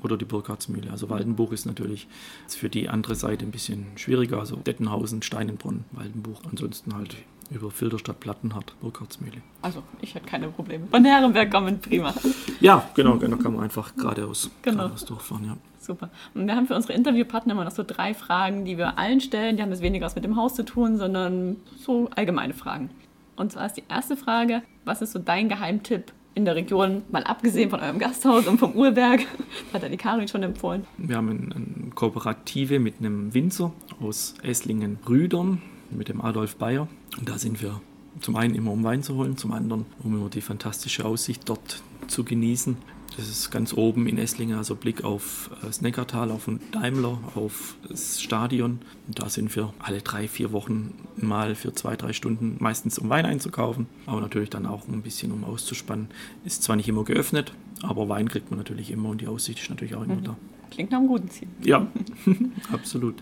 oder 0.03 0.17
die 0.17 0.25
Burkhardsmühle. 0.25 0.91
Also 0.91 1.09
Waldenbuch 1.09 1.51
ist 1.51 1.65
natürlich 1.65 2.07
für 2.47 2.69
die 2.69 2.89
andere 2.89 3.15
Seite 3.15 3.45
ein 3.45 3.51
bisschen 3.51 3.87
schwieriger, 3.95 4.39
also 4.39 4.55
Dettenhausen, 4.55 5.21
Steinenbronn, 5.21 5.85
Waldenbuch. 5.91 6.41
Ansonsten 6.49 6.95
halt 6.95 7.15
über 7.51 7.69
Filderstadt 7.69 8.19
Plattenhardt, 8.19 8.73
Burkhardsmühle. 8.79 9.41
Also 9.61 9.83
ich 9.99 10.15
hätte 10.15 10.25
keine 10.25 10.47
Probleme. 10.47 10.87
Von 10.89 11.03
Herrenberg 11.03 11.51
kommen 11.51 11.79
prima. 11.79 12.13
Ja, 12.61 12.89
genau, 12.95 13.17
genau 13.17 13.37
kann 13.37 13.53
man 13.53 13.63
einfach 13.63 13.95
geradeaus, 13.95 14.49
genau. 14.61 14.77
geradeaus 14.77 15.05
durchfahren, 15.05 15.45
ja. 15.45 15.57
Super. 15.79 16.09
Und 16.33 16.47
wir 16.47 16.55
haben 16.55 16.67
für 16.67 16.75
unsere 16.75 16.93
Interviewpartner 16.93 17.53
immer 17.53 17.65
noch 17.65 17.71
so 17.71 17.83
drei 17.85 18.13
Fragen, 18.13 18.65
die 18.65 18.77
wir 18.77 18.97
allen 18.97 19.19
stellen. 19.19 19.57
Die 19.57 19.63
haben 19.63 19.71
jetzt 19.71 19.81
weniger 19.81 20.05
was 20.05 20.15
mit 20.15 20.23
dem 20.23 20.35
Haus 20.35 20.53
zu 20.53 20.63
tun, 20.63 20.97
sondern 20.97 21.57
so 21.77 22.09
allgemeine 22.15 22.53
Fragen. 22.53 22.89
Und 23.35 23.51
zwar 23.51 23.65
ist 23.65 23.77
die 23.77 23.83
erste 23.89 24.15
Frage, 24.15 24.61
was 24.85 25.01
ist 25.01 25.11
so 25.11 25.19
dein 25.19 25.49
Geheimtipp 25.49 26.13
in 26.33 26.45
der 26.45 26.55
Region, 26.55 27.03
mal 27.11 27.23
abgesehen 27.23 27.69
von 27.69 27.79
eurem 27.81 27.99
Gasthaus 27.99 28.47
und 28.47 28.57
vom 28.57 28.73
Uhrwerk, 28.73 29.21
hat 29.73 29.83
ja 29.83 29.89
die 29.89 29.97
Karin 29.97 30.27
schon 30.27 30.43
empfohlen. 30.43 30.85
Wir 30.97 31.17
haben 31.17 31.29
eine 31.29 31.91
Kooperative 31.93 32.79
mit 32.79 32.95
einem 32.99 33.33
Winzer 33.33 33.73
aus 33.99 34.35
Esslingen-Rüdern, 34.41 35.61
mit 35.89 36.07
dem 36.07 36.21
Adolf 36.21 36.55
Bayer. 36.55 36.87
Und 37.17 37.27
da 37.27 37.37
sind 37.37 37.61
wir 37.61 37.81
zum 38.21 38.35
einen 38.35 38.55
immer 38.55 38.71
um 38.71 38.83
Wein 38.83 39.03
zu 39.03 39.15
holen, 39.15 39.37
zum 39.37 39.51
anderen 39.51 39.85
um 40.03 40.15
immer 40.15 40.29
die 40.29 40.41
fantastische 40.41 41.05
Aussicht 41.05 41.49
dort 41.49 41.81
zu 42.07 42.23
genießen. 42.23 42.77
Das 43.17 43.27
ist 43.27 43.51
ganz 43.51 43.73
oben 43.73 44.07
in 44.07 44.17
Esslingen, 44.17 44.57
also 44.57 44.75
Blick 44.75 45.03
auf 45.03 45.49
äh, 45.61 45.65
das 45.65 45.81
Neckartal, 45.81 46.31
auf 46.31 46.45
den 46.45 46.59
Daimler, 46.71 47.17
auf 47.35 47.75
das 47.87 48.21
Stadion. 48.21 48.79
Und 49.07 49.21
da 49.21 49.29
sind 49.29 49.55
wir 49.55 49.73
alle 49.79 50.01
drei, 50.01 50.27
vier 50.27 50.51
Wochen 50.51 50.93
mal 51.17 51.55
für 51.55 51.73
zwei, 51.73 51.95
drei 51.95 52.13
Stunden 52.13 52.55
meistens 52.59 52.97
um 52.99 53.09
Wein 53.09 53.25
einzukaufen, 53.25 53.87
aber 54.05 54.21
natürlich 54.21 54.49
dann 54.49 54.65
auch 54.65 54.87
ein 54.87 55.01
bisschen 55.01 55.31
um 55.31 55.43
auszuspannen. 55.43 56.07
Ist 56.45 56.63
zwar 56.63 56.75
nicht 56.75 56.87
immer 56.87 57.03
geöffnet, 57.03 57.53
aber 57.81 58.07
Wein 58.07 58.29
kriegt 58.29 58.49
man 58.49 58.57
natürlich 58.57 58.91
immer 58.91 59.09
und 59.09 59.21
die 59.21 59.27
Aussicht 59.27 59.59
ist 59.59 59.69
natürlich 59.69 59.95
auch 59.95 60.03
immer 60.03 60.15
mhm. 60.15 60.23
da. 60.23 60.37
Klingt 60.69 60.91
nach 60.91 60.99
einem 60.99 61.07
guten 61.07 61.29
Ziel. 61.29 61.49
Ja, 61.63 61.87
absolut. 62.71 63.15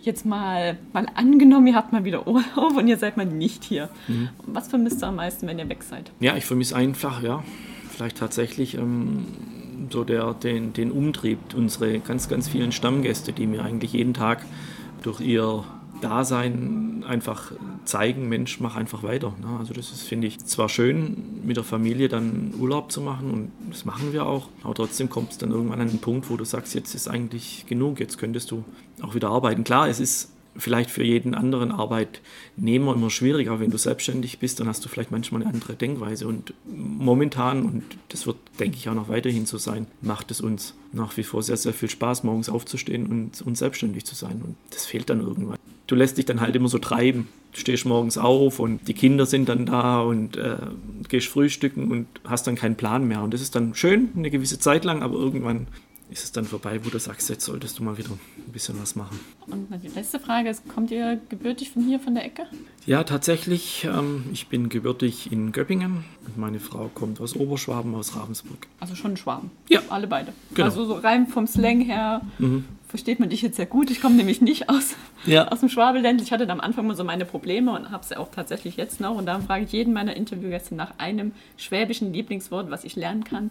Jetzt 0.00 0.24
mal, 0.24 0.78
mal 0.92 1.06
angenommen, 1.14 1.66
ihr 1.66 1.74
habt 1.74 1.92
mal 1.92 2.04
wieder 2.04 2.26
Urlaub 2.26 2.76
und 2.76 2.88
ihr 2.88 2.96
seid 2.96 3.16
mal 3.16 3.26
nicht 3.26 3.64
hier. 3.64 3.90
Mhm. 4.08 4.30
Was 4.46 4.68
vermisst 4.68 5.02
ihr 5.02 5.08
am 5.08 5.16
meisten, 5.16 5.46
wenn 5.46 5.58
ihr 5.58 5.68
weg 5.68 5.82
seid? 5.82 6.10
Ja, 6.20 6.36
ich 6.36 6.44
vermisse 6.44 6.76
einfach, 6.76 7.22
ja, 7.22 7.42
vielleicht 7.96 8.18
tatsächlich 8.18 8.74
ähm, 8.74 9.26
so 9.90 10.04
der, 10.04 10.34
den, 10.34 10.72
den 10.72 10.90
Umtrieb, 10.92 11.38
unsere 11.54 11.98
ganz, 12.00 12.28
ganz 12.28 12.48
vielen 12.48 12.72
Stammgäste, 12.72 13.32
die 13.32 13.46
mir 13.46 13.64
eigentlich 13.64 13.94
jeden 13.94 14.14
Tag 14.14 14.44
durch 15.02 15.20
ihr 15.20 15.64
Dasein 16.02 17.04
einfach 17.08 17.52
zeigen, 17.84 18.28
Mensch, 18.28 18.60
mach 18.60 18.76
einfach 18.76 19.02
weiter. 19.02 19.32
Ne? 19.40 19.58
Also 19.58 19.72
das 19.72 19.92
ist, 19.92 20.02
finde 20.02 20.26
ich, 20.26 20.38
zwar 20.44 20.68
schön, 20.68 21.40
mit 21.44 21.56
der 21.56 21.64
Familie 21.64 22.08
dann 22.08 22.52
Urlaub 22.58 22.92
zu 22.92 23.00
machen 23.00 23.30
und 23.30 23.52
das 23.70 23.86
machen 23.86 24.12
wir 24.12 24.26
auch, 24.26 24.48
aber 24.62 24.74
trotzdem 24.74 25.08
kommt 25.08 25.32
es 25.32 25.38
dann 25.38 25.50
irgendwann 25.50 25.80
an 25.80 25.88
den 25.88 26.00
Punkt, 26.00 26.28
wo 26.28 26.36
du 26.36 26.44
sagst, 26.44 26.74
jetzt 26.74 26.94
ist 26.94 27.08
eigentlich 27.08 27.64
genug, 27.66 27.98
jetzt 27.98 28.18
könntest 28.18 28.50
du 28.50 28.64
auch 29.00 29.14
wieder 29.14 29.30
arbeiten. 29.30 29.64
Klar, 29.64 29.88
es 29.88 30.00
ist 30.00 30.32
vielleicht 30.58 30.90
für 30.90 31.04
jeden 31.04 31.34
anderen 31.34 31.70
Arbeitnehmer 31.70 32.94
immer 32.94 33.10
schwieriger. 33.10 33.60
Wenn 33.60 33.70
du 33.70 33.78
selbstständig 33.78 34.38
bist, 34.38 34.60
dann 34.60 34.68
hast 34.68 34.84
du 34.84 34.88
vielleicht 34.88 35.10
manchmal 35.10 35.42
eine 35.42 35.52
andere 35.52 35.74
Denkweise. 35.74 36.26
Und 36.26 36.54
momentan, 36.64 37.64
und 37.64 37.84
das 38.08 38.26
wird, 38.26 38.36
denke 38.58 38.76
ich, 38.76 38.88
auch 38.88 38.94
noch 38.94 39.08
weiterhin 39.08 39.46
so 39.46 39.58
sein, 39.58 39.86
macht 40.00 40.30
es 40.30 40.40
uns 40.40 40.74
nach 40.92 41.16
wie 41.16 41.22
vor 41.22 41.42
sehr, 41.42 41.56
sehr 41.56 41.72
viel 41.72 41.90
Spaß, 41.90 42.24
morgens 42.24 42.48
aufzustehen 42.48 43.06
und, 43.06 43.42
und 43.42 43.56
selbstständig 43.56 44.04
zu 44.04 44.14
sein. 44.14 44.42
Und 44.44 44.56
das 44.70 44.86
fehlt 44.86 45.10
dann 45.10 45.20
irgendwann. 45.20 45.58
Du 45.86 45.94
lässt 45.94 46.18
dich 46.18 46.24
dann 46.24 46.40
halt 46.40 46.56
immer 46.56 46.68
so 46.68 46.78
treiben. 46.78 47.28
Du 47.52 47.60
stehst 47.60 47.86
morgens 47.86 48.18
auf 48.18 48.58
und 48.58 48.86
die 48.86 48.94
Kinder 48.94 49.24
sind 49.24 49.48
dann 49.48 49.66
da 49.66 50.00
und 50.00 50.36
äh, 50.36 50.56
gehst 51.08 51.28
frühstücken 51.28 51.90
und 51.90 52.06
hast 52.24 52.46
dann 52.46 52.56
keinen 52.56 52.76
Plan 52.76 53.06
mehr. 53.06 53.22
Und 53.22 53.32
das 53.32 53.40
ist 53.40 53.54
dann 53.54 53.74
schön, 53.74 54.10
eine 54.16 54.30
gewisse 54.30 54.58
Zeit 54.58 54.84
lang, 54.84 55.02
aber 55.02 55.16
irgendwann 55.16 55.68
ist 56.08 56.22
es 56.22 56.32
dann 56.32 56.44
vorbei, 56.44 56.80
wo 56.84 56.90
du 56.90 56.98
sagst, 56.98 57.28
jetzt 57.30 57.44
solltest 57.44 57.78
du 57.78 57.82
mal 57.82 57.98
wieder 57.98 58.10
ein 58.10 58.52
bisschen 58.52 58.80
was 58.80 58.94
machen. 58.94 59.18
Und 59.48 59.68
die 59.82 59.88
letzte 59.88 60.20
Frage 60.20 60.48
ist, 60.50 60.68
kommt 60.68 60.90
ihr 60.92 61.20
gebürtig 61.28 61.70
von 61.70 61.82
hier, 61.82 61.98
von 61.98 62.14
der 62.14 62.24
Ecke? 62.24 62.46
Ja, 62.84 63.02
tatsächlich. 63.02 63.84
Ähm, 63.84 64.24
ich 64.32 64.46
bin 64.46 64.68
gebürtig 64.68 65.32
in 65.32 65.50
Göppingen 65.50 66.04
und 66.26 66.38
meine 66.38 66.60
Frau 66.60 66.88
kommt 66.94 67.20
aus 67.20 67.34
Oberschwaben, 67.34 67.94
aus 67.96 68.14
Ravensburg. 68.14 68.68
Also 68.78 68.94
schon 68.94 69.16
Schwaben? 69.16 69.50
Ja. 69.68 69.80
Alle 69.88 70.06
beide? 70.06 70.32
Genau. 70.54 70.66
Also 70.66 70.84
so 70.84 70.94
rein 70.94 71.26
vom 71.26 71.48
Slang 71.48 71.80
her 71.80 72.20
mhm. 72.38 72.64
versteht 72.86 73.18
man 73.18 73.30
dich 73.30 73.42
jetzt 73.42 73.56
sehr 73.56 73.66
gut. 73.66 73.90
Ich 73.90 74.00
komme 74.00 74.14
nämlich 74.14 74.40
nicht 74.40 74.68
aus, 74.68 74.94
ja. 75.24 75.48
aus 75.48 75.58
dem 75.60 75.68
Schwabeländle. 75.68 76.24
Ich 76.24 76.30
hatte 76.30 76.48
am 76.48 76.60
Anfang 76.60 76.86
mal 76.86 76.94
so 76.94 77.02
meine 77.02 77.24
Probleme 77.24 77.72
und 77.72 77.90
habe 77.90 78.04
sie 78.04 78.16
auch 78.16 78.30
tatsächlich 78.30 78.76
jetzt 78.76 79.00
noch. 79.00 79.16
Und 79.16 79.26
da 79.26 79.40
frage 79.40 79.64
ich 79.64 79.72
jeden 79.72 79.92
meiner 79.92 80.14
Interviewgäste 80.14 80.76
nach 80.76 80.98
einem 80.98 81.32
schwäbischen 81.56 82.12
Lieblingswort, 82.12 82.70
was 82.70 82.84
ich 82.84 82.94
lernen 82.94 83.24
kann. 83.24 83.50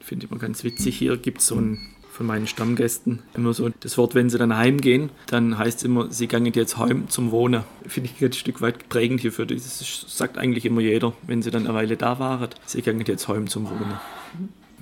Finde 0.00 0.26
ich 0.26 0.30
immer 0.30 0.40
ganz 0.40 0.64
witzig. 0.64 0.96
Hier 0.96 1.16
gibt 1.16 1.40
es 1.40 1.48
so 1.48 1.56
ein 1.56 1.96
von 2.16 2.26
meinen 2.26 2.46
Stammgästen 2.46 3.18
immer 3.34 3.52
so 3.52 3.68
das 3.68 3.98
Wort, 3.98 4.14
wenn 4.14 4.30
sie 4.30 4.38
dann 4.38 4.56
heimgehen, 4.56 5.10
dann 5.26 5.58
heißt 5.58 5.78
es 5.78 5.84
immer, 5.84 6.10
sie 6.10 6.26
gehen 6.26 6.46
jetzt 6.46 6.78
heim 6.78 7.08
zum 7.08 7.30
Wohnen. 7.30 7.62
Finde 7.86 8.08
ich 8.14 8.24
ein 8.24 8.32
Stück 8.32 8.62
weit 8.62 8.88
prägend 8.88 9.20
hierfür. 9.20 9.44
Das 9.44 10.04
sagt 10.08 10.38
eigentlich 10.38 10.64
immer 10.64 10.80
jeder, 10.80 11.12
wenn 11.26 11.42
sie 11.42 11.50
dann 11.50 11.66
eine 11.66 11.74
Weile 11.74 11.96
da 11.98 12.18
waren, 12.18 12.48
sie 12.64 12.80
gehen 12.80 13.02
jetzt 13.06 13.28
heim 13.28 13.48
zum 13.48 13.68
Wohnen. 13.68 14.00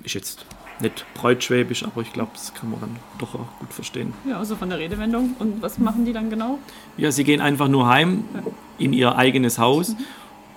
Ist 0.03 0.13
jetzt 0.13 0.45
nicht 0.79 1.05
breutschwäbisch, 1.13 1.83
aber 1.83 2.01
ich 2.01 2.13
glaube, 2.13 2.31
das 2.33 2.53
kann 2.53 2.71
man 2.71 2.79
dann 2.79 2.95
doch 3.19 3.35
auch 3.35 3.59
gut 3.59 3.73
verstehen. 3.73 4.13
Ja, 4.27 4.39
also 4.39 4.55
von 4.55 4.69
der 4.69 4.79
Redewendung. 4.79 5.35
Und 5.39 5.61
was 5.61 5.77
machen 5.77 6.05
die 6.05 6.13
dann 6.13 6.29
genau? 6.29 6.59
Ja, 6.95 7.11
sie 7.11 7.25
gehen 7.25 7.41
einfach 7.41 7.67
nur 7.67 7.87
heim 7.87 8.23
in 8.77 8.93
ihr 8.93 9.15
eigenes 9.17 9.59
Haus. 9.59 9.89
Mhm 9.89 10.05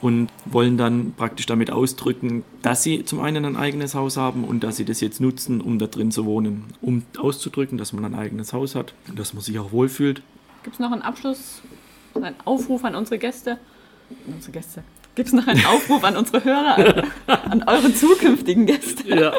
und 0.00 0.28
wollen 0.44 0.76
dann 0.76 1.12
praktisch 1.16 1.46
damit 1.46 1.70
ausdrücken, 1.70 2.44
dass 2.62 2.82
sie 2.82 3.04
zum 3.04 3.20
einen 3.20 3.44
ein 3.44 3.56
eigenes 3.56 3.94
Haus 3.94 4.16
haben 4.16 4.44
und 4.44 4.62
dass 4.64 4.76
sie 4.76 4.84
das 4.84 5.00
jetzt 5.00 5.20
nutzen, 5.20 5.60
um 5.60 5.78
da 5.78 5.86
drin 5.86 6.10
zu 6.10 6.24
wohnen. 6.24 6.64
Um 6.80 7.02
auszudrücken, 7.18 7.78
dass 7.78 7.92
man 7.92 8.04
ein 8.04 8.14
eigenes 8.14 8.52
Haus 8.52 8.74
hat 8.74 8.94
und 9.08 9.18
dass 9.18 9.34
man 9.34 9.42
sich 9.42 9.58
auch 9.58 9.72
wohlfühlt. 9.72 10.22
Gibt 10.62 10.74
es 10.74 10.80
noch 10.80 10.92
einen 10.92 11.02
Abschluss, 11.02 11.62
einen 12.14 12.36
Aufruf 12.44 12.84
an 12.84 12.94
unsere 12.94 13.18
Gäste? 13.18 13.58
Unsere 14.26 14.52
Gäste. 14.52 14.84
Gibt 15.14 15.28
es 15.28 15.34
noch 15.34 15.46
einen 15.46 15.64
Aufruf 15.66 16.04
an 16.04 16.16
unsere 16.16 16.44
Hörer, 16.44 17.04
an, 17.26 17.62
an 17.62 17.62
eure 17.64 17.92
zukünftigen 17.92 18.66
Gäste? 18.66 19.08
Ja. 19.08 19.32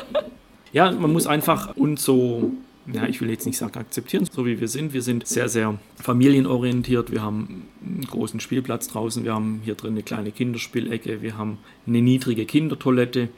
ja, 0.74 0.92
man 0.92 1.14
muss 1.14 1.26
einfach 1.26 1.76
uns 1.78 2.04
so 2.04 2.52
ja, 2.92 3.08
ich 3.08 3.22
will 3.22 3.30
jetzt 3.30 3.46
nicht 3.46 3.58
sagen 3.58 3.78
akzeptieren, 3.78 4.26
so 4.32 4.46
wie 4.46 4.60
wir 4.60 4.68
sind. 4.68 4.94
Wir 4.94 5.02
sind 5.02 5.28
sehr, 5.28 5.50
sehr 5.50 5.80
familienorientiert. 5.96 7.12
Wir 7.12 7.22
haben 7.22 7.64
einen 7.86 8.06
großen 8.06 8.40
Spielplatz 8.40 8.88
draußen. 8.88 9.24
Wir 9.24 9.34
haben 9.34 9.62
hier 9.64 9.76
drin 9.76 9.92
eine 9.92 10.04
kleine 10.04 10.32
Kinderspielecke. 10.32 11.22
Wir 11.22 11.38
haben 11.38 11.60
eine 11.86 12.02
niedrige 12.02 12.46
Kindertoilette. 12.46 13.30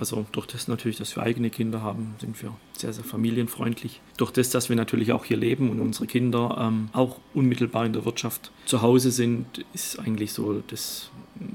Also 0.00 0.26
durch 0.32 0.46
das 0.46 0.66
natürlich, 0.66 0.98
dass 0.98 1.14
wir 1.14 1.22
eigene 1.22 1.48
Kinder 1.48 1.80
haben, 1.82 2.16
sind 2.20 2.42
wir 2.42 2.56
sehr, 2.72 2.92
sehr 2.92 3.04
familienfreundlich. 3.04 4.00
Durch 4.16 4.32
das, 4.32 4.50
dass 4.50 4.68
wir 4.68 4.74
natürlich 4.74 5.12
auch 5.12 5.24
hier 5.24 5.36
leben 5.36 5.70
und 5.70 5.80
unsere 5.80 6.06
Kinder 6.06 6.56
ähm, 6.60 6.88
auch 6.92 7.20
unmittelbar 7.34 7.86
in 7.86 7.92
der 7.92 8.04
Wirtschaft 8.04 8.50
zu 8.64 8.82
Hause 8.82 9.12
sind, 9.12 9.64
ist 9.74 10.00
eigentlich 10.00 10.32
so 10.32 10.62
das 10.66 11.10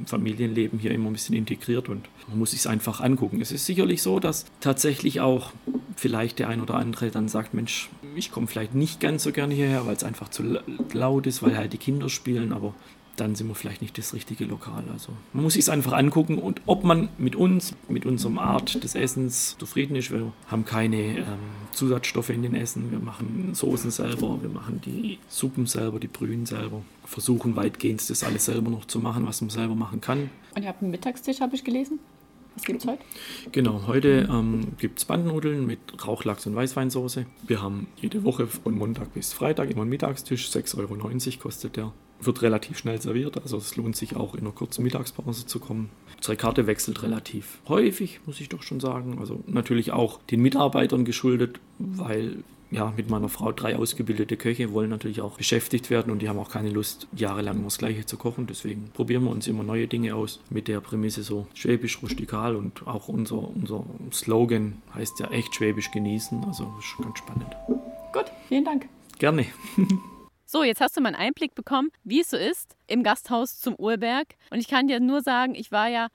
Familienleben 0.05 0.79
hier 0.79 0.91
immer 0.91 1.09
ein 1.09 1.13
bisschen 1.13 1.35
integriert 1.35 1.89
und 1.89 2.07
man 2.29 2.39
muss 2.39 2.51
sich 2.51 2.61
es 2.61 2.67
einfach 2.67 3.01
angucken. 3.01 3.41
Es 3.41 3.51
ist 3.51 3.65
sicherlich 3.65 4.01
so, 4.01 4.19
dass 4.19 4.45
tatsächlich 4.61 5.19
auch 5.19 5.51
vielleicht 5.95 6.39
der 6.39 6.49
ein 6.49 6.61
oder 6.61 6.75
andere 6.75 7.11
dann 7.11 7.27
sagt, 7.27 7.53
Mensch, 7.53 7.89
ich 8.15 8.31
komme 8.31 8.47
vielleicht 8.47 8.75
nicht 8.75 8.99
ganz 8.99 9.23
so 9.23 9.31
gerne 9.31 9.53
hierher, 9.53 9.85
weil 9.85 9.95
es 9.95 10.03
einfach 10.03 10.29
zu 10.29 10.59
laut 10.93 11.27
ist, 11.27 11.43
weil 11.43 11.57
halt 11.57 11.73
die 11.73 11.77
Kinder 11.77 12.09
spielen, 12.09 12.53
aber 12.53 12.73
dann 13.17 13.35
sind 13.35 13.47
wir 13.47 13.55
vielleicht 13.55 13.81
nicht 13.81 13.97
das 13.97 14.13
richtige 14.13 14.45
Lokal. 14.45 14.83
Also 14.91 15.11
man 15.33 15.43
muss 15.43 15.53
sich 15.53 15.63
es 15.63 15.69
einfach 15.69 15.93
angucken 15.93 16.37
und 16.37 16.61
ob 16.65 16.83
man 16.83 17.09
mit 17.17 17.35
uns, 17.35 17.75
mit 17.87 18.05
unserem 18.05 18.39
Art 18.39 18.83
des 18.83 18.95
Essens 18.95 19.57
zufrieden 19.59 19.95
ist. 19.95 20.11
Wir 20.11 20.31
haben 20.47 20.65
keine 20.65 21.17
ähm, 21.17 21.25
Zusatzstoffe 21.71 22.29
in 22.29 22.41
den 22.41 22.55
Essen, 22.55 22.91
wir 22.91 22.99
machen 22.99 23.53
Soßen 23.53 23.91
selber, 23.91 24.39
wir 24.41 24.49
machen 24.49 24.81
die 24.83 25.19
Suppen 25.27 25.65
selber, 25.65 25.99
die 25.99 26.07
Brühen 26.07 26.45
selber, 26.45 26.81
versuchen 27.05 27.55
weitgehend 27.55 28.09
das 28.09 28.23
alles 28.23 28.45
selber 28.45 28.69
noch 28.69 28.85
zu 28.85 28.99
machen, 28.99 29.27
was 29.27 29.41
man 29.41 29.49
selber 29.49 29.75
machen 29.75 30.01
kann. 30.01 30.29
Und 30.55 30.63
ihr 30.63 30.69
habt 30.69 30.81
einen 30.81 30.91
Mittagstisch, 30.91 31.41
habe 31.41 31.55
ich 31.55 31.63
gelesen? 31.63 31.99
Was 32.55 32.63
gibt 32.63 32.81
es 32.81 32.87
heute? 32.87 33.01
Genau, 33.51 33.87
heute 33.87 34.27
ähm, 34.29 34.73
gibt 34.77 34.99
es 34.99 35.05
Bandnudeln 35.05 35.65
mit 35.65 35.79
Rauchlachs 36.05 36.45
und 36.47 36.55
Weißweinsoße. 36.55 37.25
Wir 37.47 37.61
haben 37.61 37.87
jede 37.95 38.23
Woche 38.23 38.47
von 38.47 38.75
Montag 38.75 39.13
bis 39.13 39.31
Freitag 39.31 39.69
immer 39.69 39.81
einen 39.81 39.89
Mittagstisch, 39.89 40.49
6,90 40.49 40.77
Euro 40.77 41.41
kostet 41.41 41.77
der. 41.77 41.93
Wird 42.19 42.41
relativ 42.41 42.77
schnell 42.77 43.01
serviert, 43.01 43.41
also 43.41 43.57
es 43.57 43.75
lohnt 43.77 43.95
sich 43.95 44.15
auch 44.15 44.35
in 44.35 44.41
einer 44.41 44.51
kurzen 44.51 44.83
Mittagspause 44.83 45.47
zu 45.47 45.59
kommen. 45.59 45.89
Unsere 46.17 46.35
Karte 46.35 46.67
wechselt 46.67 47.01
relativ 47.01 47.59
häufig, 47.67 48.19
muss 48.25 48.39
ich 48.41 48.49
doch 48.49 48.61
schon 48.61 48.79
sagen. 48.79 49.17
Also 49.19 49.43
natürlich 49.47 49.91
auch 49.91 50.19
den 50.29 50.41
Mitarbeitern 50.41 51.03
geschuldet, 51.05 51.59
weil 51.79 52.43
ja, 52.71 52.93
mit 52.95 53.09
meiner 53.09 53.29
Frau 53.29 53.51
drei 53.51 53.75
ausgebildete 53.75 54.37
Köche 54.37 54.71
wollen 54.71 54.89
natürlich 54.89 55.21
auch 55.21 55.37
beschäftigt 55.37 55.89
werden 55.89 56.11
und 56.11 56.21
die 56.21 56.29
haben 56.29 56.39
auch 56.39 56.49
keine 56.49 56.69
Lust, 56.69 57.07
jahrelang 57.15 57.57
immer 57.57 57.65
das 57.65 57.77
Gleiche 57.77 58.05
zu 58.05 58.17
kochen. 58.17 58.47
Deswegen 58.47 58.89
probieren 58.93 59.25
wir 59.25 59.31
uns 59.31 59.47
immer 59.47 59.63
neue 59.63 59.87
Dinge 59.87 60.15
aus 60.15 60.39
mit 60.49 60.67
der 60.67 60.79
Prämisse 60.79 61.23
so 61.23 61.47
schwäbisch 61.53 62.01
rustikal 62.01 62.55
und 62.55 62.87
auch 62.87 63.09
unser, 63.09 63.37
unser 63.37 63.85
Slogan 64.11 64.81
heißt 64.95 65.19
ja 65.19 65.29
echt 65.31 65.53
schwäbisch 65.53 65.91
genießen. 65.91 66.43
Also 66.45 66.73
ist 66.79 66.97
ganz 67.03 67.17
spannend. 67.17 67.47
Gut, 68.13 68.25
vielen 68.47 68.65
Dank. 68.65 68.87
Gerne. 69.19 69.45
So, 70.53 70.65
jetzt 70.65 70.81
hast 70.81 70.97
du 70.97 71.01
mal 71.01 71.15
einen 71.15 71.27
Einblick 71.27 71.55
bekommen, 71.55 71.91
wie 72.03 72.19
es 72.19 72.29
so 72.29 72.35
ist 72.35 72.75
im 72.85 73.03
Gasthaus 73.03 73.61
zum 73.61 73.73
Urberg. 73.73 74.35
Und 74.49 74.59
ich 74.59 74.67
kann 74.67 74.89
dir 74.89 74.99
nur 74.99 75.21
sagen, 75.21 75.55
ich 75.55 75.71
war 75.71 75.87
ja 75.87 76.09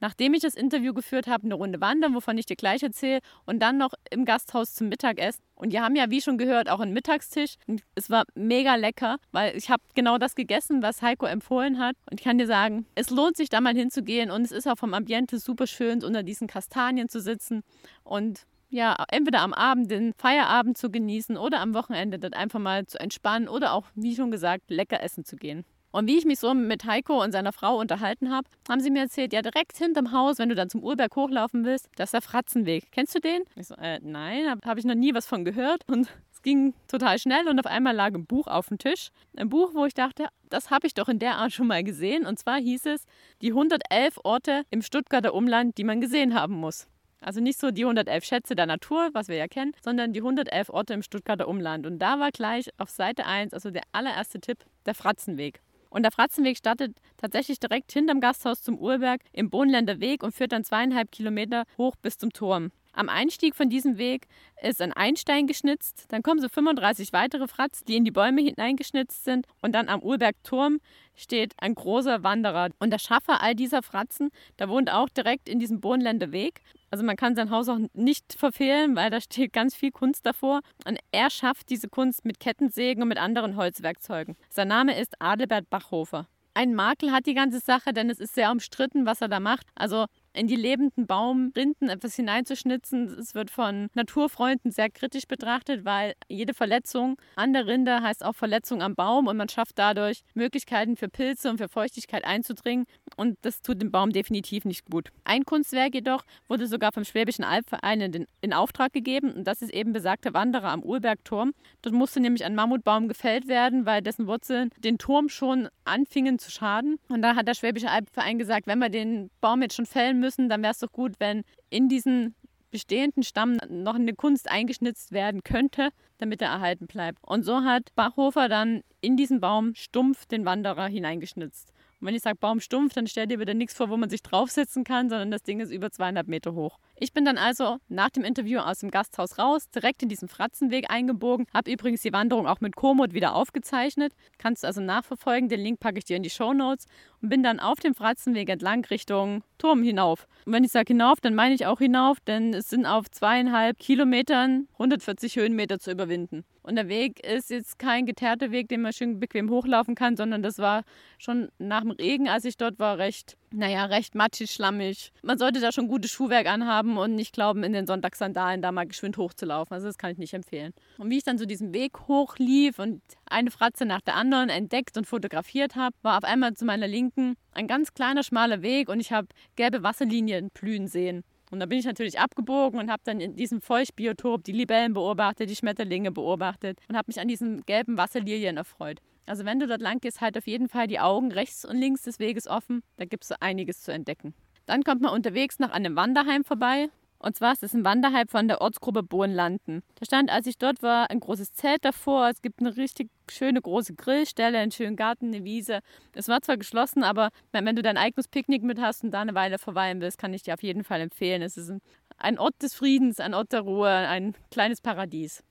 nachdem 0.00 0.34
ich 0.34 0.40
das 0.40 0.54
Interview 0.54 0.92
geführt 0.92 1.26
habe, 1.26 1.44
eine 1.44 1.54
Runde 1.54 1.80
wandern, 1.80 2.14
wovon 2.14 2.38
ich 2.38 2.46
dir 2.46 2.56
gleich 2.56 2.82
erzähle, 2.82 3.20
und 3.46 3.60
dann 3.60 3.78
noch 3.78 3.92
im 4.10 4.24
Gasthaus 4.24 4.74
zum 4.74 4.88
Mittagessen. 4.88 5.42
Und 5.54 5.72
wir 5.72 5.82
haben 5.82 5.94
ja, 5.94 6.10
wie 6.10 6.20
schon 6.20 6.38
gehört, 6.38 6.70
auch 6.70 6.80
einen 6.80 6.92
Mittagstisch. 6.92 7.56
Und 7.66 7.82
es 7.94 8.10
war 8.10 8.24
mega 8.34 8.74
lecker, 8.76 9.18
weil 9.30 9.56
ich 9.56 9.70
habe 9.70 9.82
genau 9.94 10.18
das 10.18 10.34
gegessen, 10.34 10.82
was 10.82 11.02
Heiko 11.02 11.26
empfohlen 11.26 11.78
hat. 11.78 11.96
Und 12.10 12.18
ich 12.18 12.24
kann 12.24 12.38
dir 12.38 12.46
sagen, 12.46 12.86
es 12.94 13.10
lohnt 13.10 13.36
sich 13.36 13.48
da 13.50 13.60
mal 13.60 13.74
hinzugehen 13.74 14.30
und 14.30 14.42
es 14.42 14.52
ist 14.52 14.66
auch 14.66 14.78
vom 14.78 14.94
Ambiente 14.94 15.38
super 15.38 15.66
schön, 15.66 16.02
unter 16.02 16.22
diesen 16.22 16.48
Kastanien 16.48 17.08
zu 17.08 17.20
sitzen 17.20 17.62
und 18.04 18.46
ja, 18.70 19.04
entweder 19.10 19.40
am 19.40 19.52
Abend 19.52 19.90
den 19.90 20.12
Feierabend 20.14 20.78
zu 20.78 20.90
genießen 20.90 21.36
oder 21.36 21.60
am 21.60 21.74
Wochenende 21.74 22.18
dort 22.18 22.34
einfach 22.34 22.60
mal 22.60 22.86
zu 22.86 23.00
entspannen 23.00 23.48
oder 23.48 23.72
auch, 23.72 23.86
wie 23.94 24.14
schon 24.14 24.30
gesagt, 24.30 24.70
lecker 24.70 25.02
essen 25.02 25.24
zu 25.24 25.36
gehen. 25.36 25.64
Und 25.92 26.06
wie 26.06 26.18
ich 26.18 26.24
mich 26.24 26.38
so 26.38 26.54
mit 26.54 26.84
Heiko 26.84 27.22
und 27.22 27.32
seiner 27.32 27.52
Frau 27.52 27.78
unterhalten 27.78 28.30
habe, 28.30 28.48
haben 28.68 28.80
sie 28.80 28.90
mir 28.90 29.00
erzählt, 29.00 29.32
ja, 29.32 29.42
direkt 29.42 29.76
hinterm 29.76 30.12
Haus, 30.12 30.38
wenn 30.38 30.48
du 30.48 30.54
dann 30.54 30.70
zum 30.70 30.82
Urberg 30.84 31.16
hochlaufen 31.16 31.64
willst, 31.64 31.88
das 31.96 32.08
ist 32.08 32.14
der 32.14 32.22
Fratzenweg. 32.22 32.92
Kennst 32.92 33.14
du 33.14 33.20
den? 33.20 33.42
Ich 33.56 33.66
so, 33.66 33.74
äh, 33.74 33.98
nein, 34.02 34.48
habe 34.48 34.60
hab 34.66 34.78
ich 34.78 34.84
noch 34.84 34.94
nie 34.94 35.14
was 35.14 35.26
von 35.26 35.44
gehört. 35.44 35.82
Und 35.88 36.08
es 36.32 36.42
ging 36.42 36.74
total 36.86 37.18
schnell 37.18 37.48
und 37.48 37.58
auf 37.58 37.66
einmal 37.66 37.94
lag 37.94 38.14
ein 38.14 38.24
Buch 38.24 38.46
auf 38.46 38.68
dem 38.68 38.78
Tisch. 38.78 39.10
Ein 39.36 39.48
Buch, 39.48 39.70
wo 39.74 39.84
ich 39.84 39.94
dachte, 39.94 40.28
das 40.48 40.70
habe 40.70 40.86
ich 40.86 40.94
doch 40.94 41.08
in 41.08 41.18
der 41.18 41.36
Art 41.36 41.52
schon 41.52 41.66
mal 41.66 41.82
gesehen. 41.82 42.24
Und 42.24 42.38
zwar 42.38 42.58
hieß 42.58 42.86
es, 42.86 43.04
die 43.42 43.50
111 43.50 44.20
Orte 44.22 44.62
im 44.70 44.82
Stuttgarter 44.82 45.34
Umland, 45.34 45.76
die 45.76 45.84
man 45.84 46.00
gesehen 46.00 46.34
haben 46.34 46.54
muss. 46.54 46.86
Also 47.20 47.40
nicht 47.40 47.60
so 47.60 47.70
die 47.70 47.82
111 47.82 48.24
Schätze 48.24 48.54
der 48.54 48.66
Natur, 48.66 49.10
was 49.12 49.28
wir 49.28 49.36
ja 49.36 49.46
kennen, 49.46 49.72
sondern 49.82 50.12
die 50.12 50.20
111 50.20 50.70
Orte 50.70 50.94
im 50.94 51.02
Stuttgarter 51.02 51.48
Umland. 51.48 51.86
Und 51.86 51.98
da 51.98 52.18
war 52.18 52.30
gleich 52.30 52.70
auf 52.78 52.90
Seite 52.90 53.26
1, 53.26 53.52
also 53.52 53.70
der 53.70 53.82
allererste 53.92 54.40
Tipp, 54.40 54.64
der 54.86 54.94
Fratzenweg. 54.94 55.60
Und 55.90 56.04
der 56.04 56.12
Fratzenweg 56.12 56.56
startet 56.56 56.96
tatsächlich 57.16 57.60
direkt 57.60 57.92
hinterm 57.92 58.20
Gasthaus 58.20 58.62
zum 58.62 58.78
Urberg 58.78 59.20
im 59.32 59.50
Bohnländer 59.50 60.00
Weg 60.00 60.22
und 60.22 60.32
führt 60.32 60.52
dann 60.52 60.64
zweieinhalb 60.64 61.10
Kilometer 61.10 61.64
hoch 61.76 61.96
bis 61.96 62.16
zum 62.16 62.32
Turm. 62.32 62.70
Am 62.92 63.08
Einstieg 63.08 63.54
von 63.54 63.68
diesem 63.68 63.98
Weg 63.98 64.26
ist 64.62 64.82
ein 64.82 64.92
Einstein 64.92 65.46
geschnitzt, 65.46 66.06
dann 66.08 66.22
kommen 66.22 66.40
so 66.40 66.48
35 66.48 67.12
weitere 67.12 67.46
Fratz, 67.46 67.84
die 67.84 67.96
in 67.96 68.04
die 68.04 68.10
Bäume 68.10 68.42
hineingeschnitzt 68.42 69.24
sind 69.24 69.46
und 69.62 69.72
dann 69.72 69.88
am 69.88 70.00
Urbergturm 70.00 70.80
steht 71.14 71.54
ein 71.58 71.74
großer 71.74 72.22
Wanderer. 72.22 72.70
Und 72.78 72.90
der 72.90 72.98
Schaffer 72.98 73.42
all 73.42 73.54
dieser 73.54 73.82
Fratzen, 73.82 74.30
der 74.58 74.68
wohnt 74.68 74.90
auch 74.90 75.08
direkt 75.08 75.48
in 75.48 75.58
diesem 75.58 75.80
Bohnländer 75.80 76.32
Weg. 76.32 76.62
Also 76.90 77.04
man 77.04 77.16
kann 77.16 77.36
sein 77.36 77.50
Haus 77.50 77.68
auch 77.68 77.78
nicht 77.92 78.32
verfehlen, 78.32 78.96
weil 78.96 79.10
da 79.10 79.20
steht 79.20 79.52
ganz 79.52 79.74
viel 79.74 79.90
Kunst 79.92 80.26
davor. 80.26 80.60
Und 80.86 80.98
er 81.12 81.30
schafft 81.30 81.70
diese 81.70 81.88
Kunst 81.88 82.24
mit 82.24 82.40
Kettensägen 82.40 83.02
und 83.02 83.08
mit 83.08 83.18
anderen 83.18 83.56
Holzwerkzeugen. 83.56 84.36
Sein 84.48 84.68
Name 84.68 84.98
ist 84.98 85.20
Adelbert 85.20 85.70
Bachhofer. 85.70 86.26
Ein 86.54 86.74
Makel 86.74 87.12
hat 87.12 87.26
die 87.26 87.34
ganze 87.34 87.60
Sache, 87.60 87.92
denn 87.92 88.10
es 88.10 88.18
ist 88.18 88.34
sehr 88.34 88.50
umstritten, 88.50 89.06
was 89.06 89.20
er 89.20 89.28
da 89.28 89.38
macht. 89.38 89.66
Also 89.76 90.06
in 90.32 90.46
die 90.46 90.56
lebenden 90.56 91.06
Baumrinden 91.06 91.88
etwas 91.88 92.14
hineinzuschnitzen. 92.14 93.08
Es 93.18 93.34
wird 93.34 93.50
von 93.50 93.88
Naturfreunden 93.94 94.70
sehr 94.70 94.90
kritisch 94.90 95.26
betrachtet, 95.26 95.84
weil 95.84 96.14
jede 96.28 96.54
Verletzung 96.54 97.16
an 97.36 97.52
der 97.52 97.66
Rinde 97.66 98.02
heißt 98.02 98.24
auch 98.24 98.34
Verletzung 98.34 98.82
am 98.82 98.94
Baum 98.94 99.26
und 99.26 99.36
man 99.36 99.48
schafft 99.48 99.78
dadurch 99.78 100.22
Möglichkeiten 100.34 100.96
für 100.96 101.08
Pilze 101.08 101.50
und 101.50 101.58
für 101.58 101.68
Feuchtigkeit 101.68 102.24
einzudringen 102.24 102.86
und 103.16 103.38
das 103.42 103.60
tut 103.62 103.82
dem 103.82 103.90
Baum 103.90 104.10
definitiv 104.10 104.64
nicht 104.64 104.88
gut. 104.88 105.08
Ein 105.24 105.44
Kunstwerk 105.44 105.94
jedoch 105.94 106.24
wurde 106.48 106.66
sogar 106.66 106.92
vom 106.92 107.04
Schwäbischen 107.04 107.44
Albverein 107.44 108.00
in, 108.00 108.26
in 108.40 108.52
Auftrag 108.52 108.92
gegeben 108.92 109.32
und 109.32 109.44
das 109.44 109.62
ist 109.62 109.72
eben 109.72 109.92
besagter 109.92 110.32
Wanderer 110.32 110.70
am 110.70 110.82
Urbergturm. 110.82 111.52
Dort 111.82 111.94
musste 111.94 112.20
nämlich 112.20 112.44
ein 112.44 112.54
Mammutbaum 112.54 113.08
gefällt 113.08 113.48
werden, 113.48 113.84
weil 113.84 114.02
dessen 114.02 114.26
Wurzeln 114.26 114.70
den 114.78 114.98
Turm 114.98 115.28
schon 115.28 115.68
anfingen 115.84 116.38
zu 116.38 116.50
schaden 116.50 116.98
und 117.08 117.22
da 117.22 117.34
hat 117.34 117.48
der 117.48 117.54
Schwäbische 117.54 117.90
Albverein 117.90 118.38
gesagt, 118.38 118.66
wenn 118.66 118.78
wir 118.78 118.90
den 118.90 119.30
Baum 119.40 119.62
jetzt 119.62 119.74
schon 119.74 119.86
fällen 119.86 120.19
müssen, 120.20 120.48
dann 120.48 120.62
wäre 120.62 120.72
es 120.72 120.78
doch 120.78 120.92
gut, 120.92 121.14
wenn 121.18 121.42
in 121.70 121.88
diesen 121.88 122.34
bestehenden 122.70 123.22
Stamm 123.22 123.58
noch 123.68 123.96
eine 123.96 124.14
Kunst 124.14 124.50
eingeschnitzt 124.50 125.12
werden 125.12 125.42
könnte, 125.42 125.90
damit 126.18 126.40
er 126.40 126.50
erhalten 126.50 126.86
bleibt. 126.86 127.18
Und 127.22 127.44
so 127.44 127.62
hat 127.62 127.94
Bachhofer 127.94 128.48
dann 128.48 128.82
in 129.00 129.16
diesen 129.16 129.40
Baum 129.40 129.74
stumpf 129.74 130.26
den 130.26 130.44
Wanderer 130.44 130.86
hineingeschnitzt. 130.86 131.72
Und 132.00 132.06
wenn 132.06 132.14
ich 132.14 132.22
sage 132.22 132.38
Baum 132.38 132.60
stumpf, 132.60 132.94
dann 132.94 133.06
stell 133.06 133.26
dir 133.26 133.40
wieder 133.40 133.54
nichts 133.54 133.74
vor, 133.74 133.90
wo 133.90 133.96
man 133.96 134.08
sich 134.08 134.22
draufsetzen 134.22 134.84
kann, 134.84 135.08
sondern 135.08 135.30
das 135.30 135.42
Ding 135.42 135.60
ist 135.60 135.70
über 135.70 135.90
zweieinhalb 135.90 136.28
Meter 136.28 136.54
hoch. 136.54 136.78
Ich 137.02 137.14
bin 137.14 137.24
dann 137.24 137.38
also 137.38 137.78
nach 137.88 138.10
dem 138.10 138.24
Interview 138.24 138.58
aus 138.58 138.80
dem 138.80 138.90
Gasthaus 138.90 139.38
raus, 139.38 139.70
direkt 139.70 140.02
in 140.02 140.10
diesen 140.10 140.28
Fratzenweg 140.28 140.90
eingebogen, 140.90 141.46
habe 141.54 141.72
übrigens 141.72 142.02
die 142.02 142.12
Wanderung 142.12 142.46
auch 142.46 142.60
mit 142.60 142.76
Komoot 142.76 143.14
wieder 143.14 143.34
aufgezeichnet. 143.34 144.12
Kannst 144.36 144.64
du 144.64 144.66
also 144.66 144.82
nachverfolgen, 144.82 145.48
den 145.48 145.60
Link 145.60 145.80
packe 145.80 145.96
ich 145.96 146.04
dir 146.04 146.18
in 146.18 146.22
die 146.22 146.28
Show 146.28 146.52
Notes 146.52 146.84
und 147.22 147.30
bin 147.30 147.42
dann 147.42 147.58
auf 147.58 147.80
dem 147.80 147.94
Fratzenweg 147.94 148.50
entlang 148.50 148.84
Richtung 148.84 149.42
Turm 149.56 149.82
hinauf. 149.82 150.28
Und 150.44 150.52
wenn 150.52 150.62
ich 150.62 150.72
sage 150.72 150.88
hinauf, 150.88 151.22
dann 151.22 151.34
meine 151.34 151.54
ich 151.54 151.64
auch 151.64 151.78
hinauf, 151.78 152.20
denn 152.20 152.52
es 152.52 152.68
sind 152.68 152.84
auf 152.84 153.10
zweieinhalb 153.10 153.78
Kilometern 153.78 154.68
140 154.74 155.36
Höhenmeter 155.36 155.78
zu 155.78 155.92
überwinden. 155.92 156.44
Und 156.62 156.76
der 156.76 156.88
Weg 156.88 157.26
ist 157.26 157.48
jetzt 157.48 157.78
kein 157.78 158.04
geteerter 158.04 158.50
Weg, 158.50 158.68
den 158.68 158.82
man 158.82 158.92
schön 158.92 159.18
bequem 159.18 159.48
hochlaufen 159.48 159.94
kann, 159.94 160.18
sondern 160.18 160.42
das 160.42 160.58
war 160.58 160.82
schon 161.16 161.48
nach 161.58 161.80
dem 161.80 161.92
Regen, 161.92 162.28
als 162.28 162.44
ich 162.44 162.58
dort 162.58 162.78
war, 162.78 162.98
recht, 162.98 163.38
naja, 163.52 163.84
recht 163.86 164.14
matschig, 164.14 164.50
schlammig. 164.50 165.12
Man 165.22 165.38
sollte 165.38 165.60
da 165.60 165.72
schon 165.72 165.88
gutes 165.88 166.10
Schuhwerk 166.10 166.46
anhaben 166.46 166.98
und 166.98 167.14
nicht 167.14 167.32
glauben, 167.32 167.62
in 167.64 167.72
den 167.72 167.86
Sonntagssandalen 167.86 168.62
da 168.62 168.72
mal 168.72 168.86
geschwind 168.86 169.16
hochzulaufen. 169.16 169.74
Also 169.74 169.86
das 169.86 169.98
kann 169.98 170.12
ich 170.12 170.18
nicht 170.18 170.34
empfehlen. 170.34 170.72
Und 170.98 171.10
wie 171.10 171.18
ich 171.18 171.24
dann 171.24 171.38
so 171.38 171.46
diesen 171.46 171.74
Weg 171.74 172.08
hochlief 172.08 172.78
und 172.78 173.02
eine 173.26 173.50
Fratze 173.50 173.84
nach 173.84 174.00
der 174.00 174.14
anderen 174.14 174.48
entdeckt 174.48 174.96
und 174.96 175.06
fotografiert 175.06 175.76
habe, 175.76 175.96
war 176.02 176.18
auf 176.18 176.24
einmal 176.24 176.54
zu 176.54 176.64
meiner 176.64 176.88
Linken 176.88 177.34
ein 177.52 177.66
ganz 177.66 177.92
kleiner, 177.94 178.22
schmaler 178.22 178.62
Weg 178.62 178.88
und 178.88 179.00
ich 179.00 179.12
habe 179.12 179.28
gelbe 179.56 179.82
Wasserlinien 179.82 180.50
blühen 180.54 180.86
sehen. 180.86 181.24
Und 181.50 181.58
da 181.58 181.66
bin 181.66 181.78
ich 181.78 181.84
natürlich 181.84 182.18
abgebogen 182.20 182.78
und 182.78 182.90
habe 182.90 183.02
dann 183.04 183.20
in 183.20 183.34
diesem 183.34 183.60
Feuchtbiotop 183.60 184.44
die 184.44 184.52
Libellen 184.52 184.92
beobachtet, 184.92 185.50
die 185.50 185.56
Schmetterlinge 185.56 186.12
beobachtet 186.12 186.78
und 186.88 186.96
habe 186.96 187.06
mich 187.08 187.18
an 187.18 187.26
diesen 187.26 187.62
gelben 187.62 187.96
Wasserlilien 187.96 188.56
erfreut. 188.56 189.00
Also 189.26 189.44
wenn 189.44 189.60
du 189.60 189.66
dort 189.66 189.80
lang 189.80 190.00
gehst, 190.00 190.20
halt 190.20 190.36
auf 190.36 190.46
jeden 190.46 190.68
Fall 190.68 190.86
die 190.86 191.00
Augen 191.00 191.32
rechts 191.32 191.64
und 191.64 191.76
links 191.76 192.02
des 192.02 192.18
Weges 192.18 192.46
offen. 192.46 192.82
Da 192.96 193.04
gibt 193.04 193.24
es 193.24 193.28
so 193.28 193.34
einiges 193.40 193.82
zu 193.82 193.92
entdecken. 193.92 194.34
Dann 194.66 194.84
kommt 194.84 195.02
man 195.02 195.12
unterwegs 195.12 195.58
noch 195.58 195.70
an 195.70 195.84
einem 195.84 195.96
Wanderheim 195.96 196.44
vorbei. 196.44 196.88
Und 197.22 197.36
zwar 197.36 197.52
ist 197.52 197.62
es 197.62 197.74
ein 197.74 197.84
Wanderheim 197.84 198.28
von 198.28 198.48
der 198.48 198.62
Ortsgruppe 198.62 199.02
Bohnlanden. 199.02 199.82
Da 199.96 200.06
stand, 200.06 200.30
als 200.30 200.46
ich 200.46 200.56
dort 200.56 200.82
war, 200.82 201.10
ein 201.10 201.20
großes 201.20 201.52
Zelt 201.52 201.84
davor. 201.84 202.30
Es 202.30 202.40
gibt 202.40 202.60
eine 202.60 202.76
richtig 202.78 203.10
schöne 203.30 203.60
große 203.60 203.94
Grillstelle, 203.94 204.58
einen 204.58 204.70
schönen 204.70 204.96
Garten, 204.96 205.26
eine 205.26 205.44
Wiese. 205.44 205.80
Es 206.14 206.28
war 206.28 206.40
zwar 206.40 206.56
geschlossen, 206.56 207.04
aber 207.04 207.28
wenn 207.52 207.76
du 207.76 207.82
dein 207.82 207.98
eigenes 207.98 208.26
Picknick 208.26 208.62
mit 208.62 208.80
hast 208.80 209.04
und 209.04 209.10
da 209.10 209.20
eine 209.20 209.34
Weile 209.34 209.58
verweilen 209.58 210.00
willst, 210.00 210.16
kann 210.16 210.32
ich 210.32 210.44
dir 210.44 210.54
auf 210.54 210.62
jeden 210.62 210.82
Fall 210.82 211.02
empfehlen. 211.02 211.42
Es 211.42 211.58
ist 211.58 211.72
ein 212.16 212.38
Ort 212.38 212.54
des 212.62 212.74
Friedens, 212.74 213.20
ein 213.20 213.34
Ort 213.34 213.52
der 213.52 213.60
Ruhe, 213.60 213.90
ein 213.90 214.34
kleines 214.50 214.80
Paradies. 214.80 215.44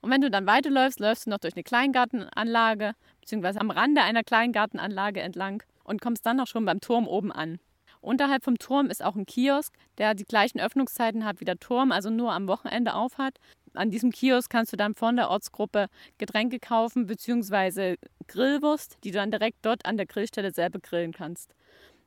Und 0.00 0.10
wenn 0.10 0.20
du 0.20 0.30
dann 0.30 0.46
weiterläufst, 0.46 1.00
läufst 1.00 1.26
du 1.26 1.30
noch 1.30 1.38
durch 1.38 1.54
eine 1.54 1.62
Kleingartenanlage, 1.62 2.94
beziehungsweise 3.20 3.60
am 3.60 3.70
Rande 3.70 4.02
einer 4.02 4.24
Kleingartenanlage 4.24 5.20
entlang 5.20 5.62
und 5.84 6.00
kommst 6.00 6.24
dann 6.24 6.40
auch 6.40 6.46
schon 6.46 6.64
beim 6.64 6.80
Turm 6.80 7.06
oben 7.06 7.32
an. 7.32 7.58
Unterhalb 8.00 8.44
vom 8.44 8.58
Turm 8.58 8.86
ist 8.86 9.04
auch 9.04 9.14
ein 9.14 9.26
Kiosk, 9.26 9.74
der 9.98 10.14
die 10.14 10.24
gleichen 10.24 10.58
Öffnungszeiten 10.58 11.24
hat 11.24 11.40
wie 11.40 11.44
der 11.44 11.58
Turm, 11.58 11.92
also 11.92 12.08
nur 12.08 12.32
am 12.32 12.48
Wochenende 12.48 12.94
aufhat. 12.94 13.38
An 13.74 13.90
diesem 13.90 14.10
Kiosk 14.10 14.50
kannst 14.50 14.72
du 14.72 14.76
dann 14.76 14.94
von 14.94 15.16
der 15.16 15.28
Ortsgruppe 15.28 15.86
Getränke 16.16 16.58
kaufen 16.58 17.06
bzw. 17.06 17.96
Grillwurst, 18.26 18.96
die 19.04 19.10
du 19.10 19.18
dann 19.18 19.30
direkt 19.30 19.58
dort 19.62 19.84
an 19.84 19.98
der 19.98 20.06
Grillstelle 20.06 20.52
selber 20.52 20.80
grillen 20.80 21.12
kannst. 21.12 21.54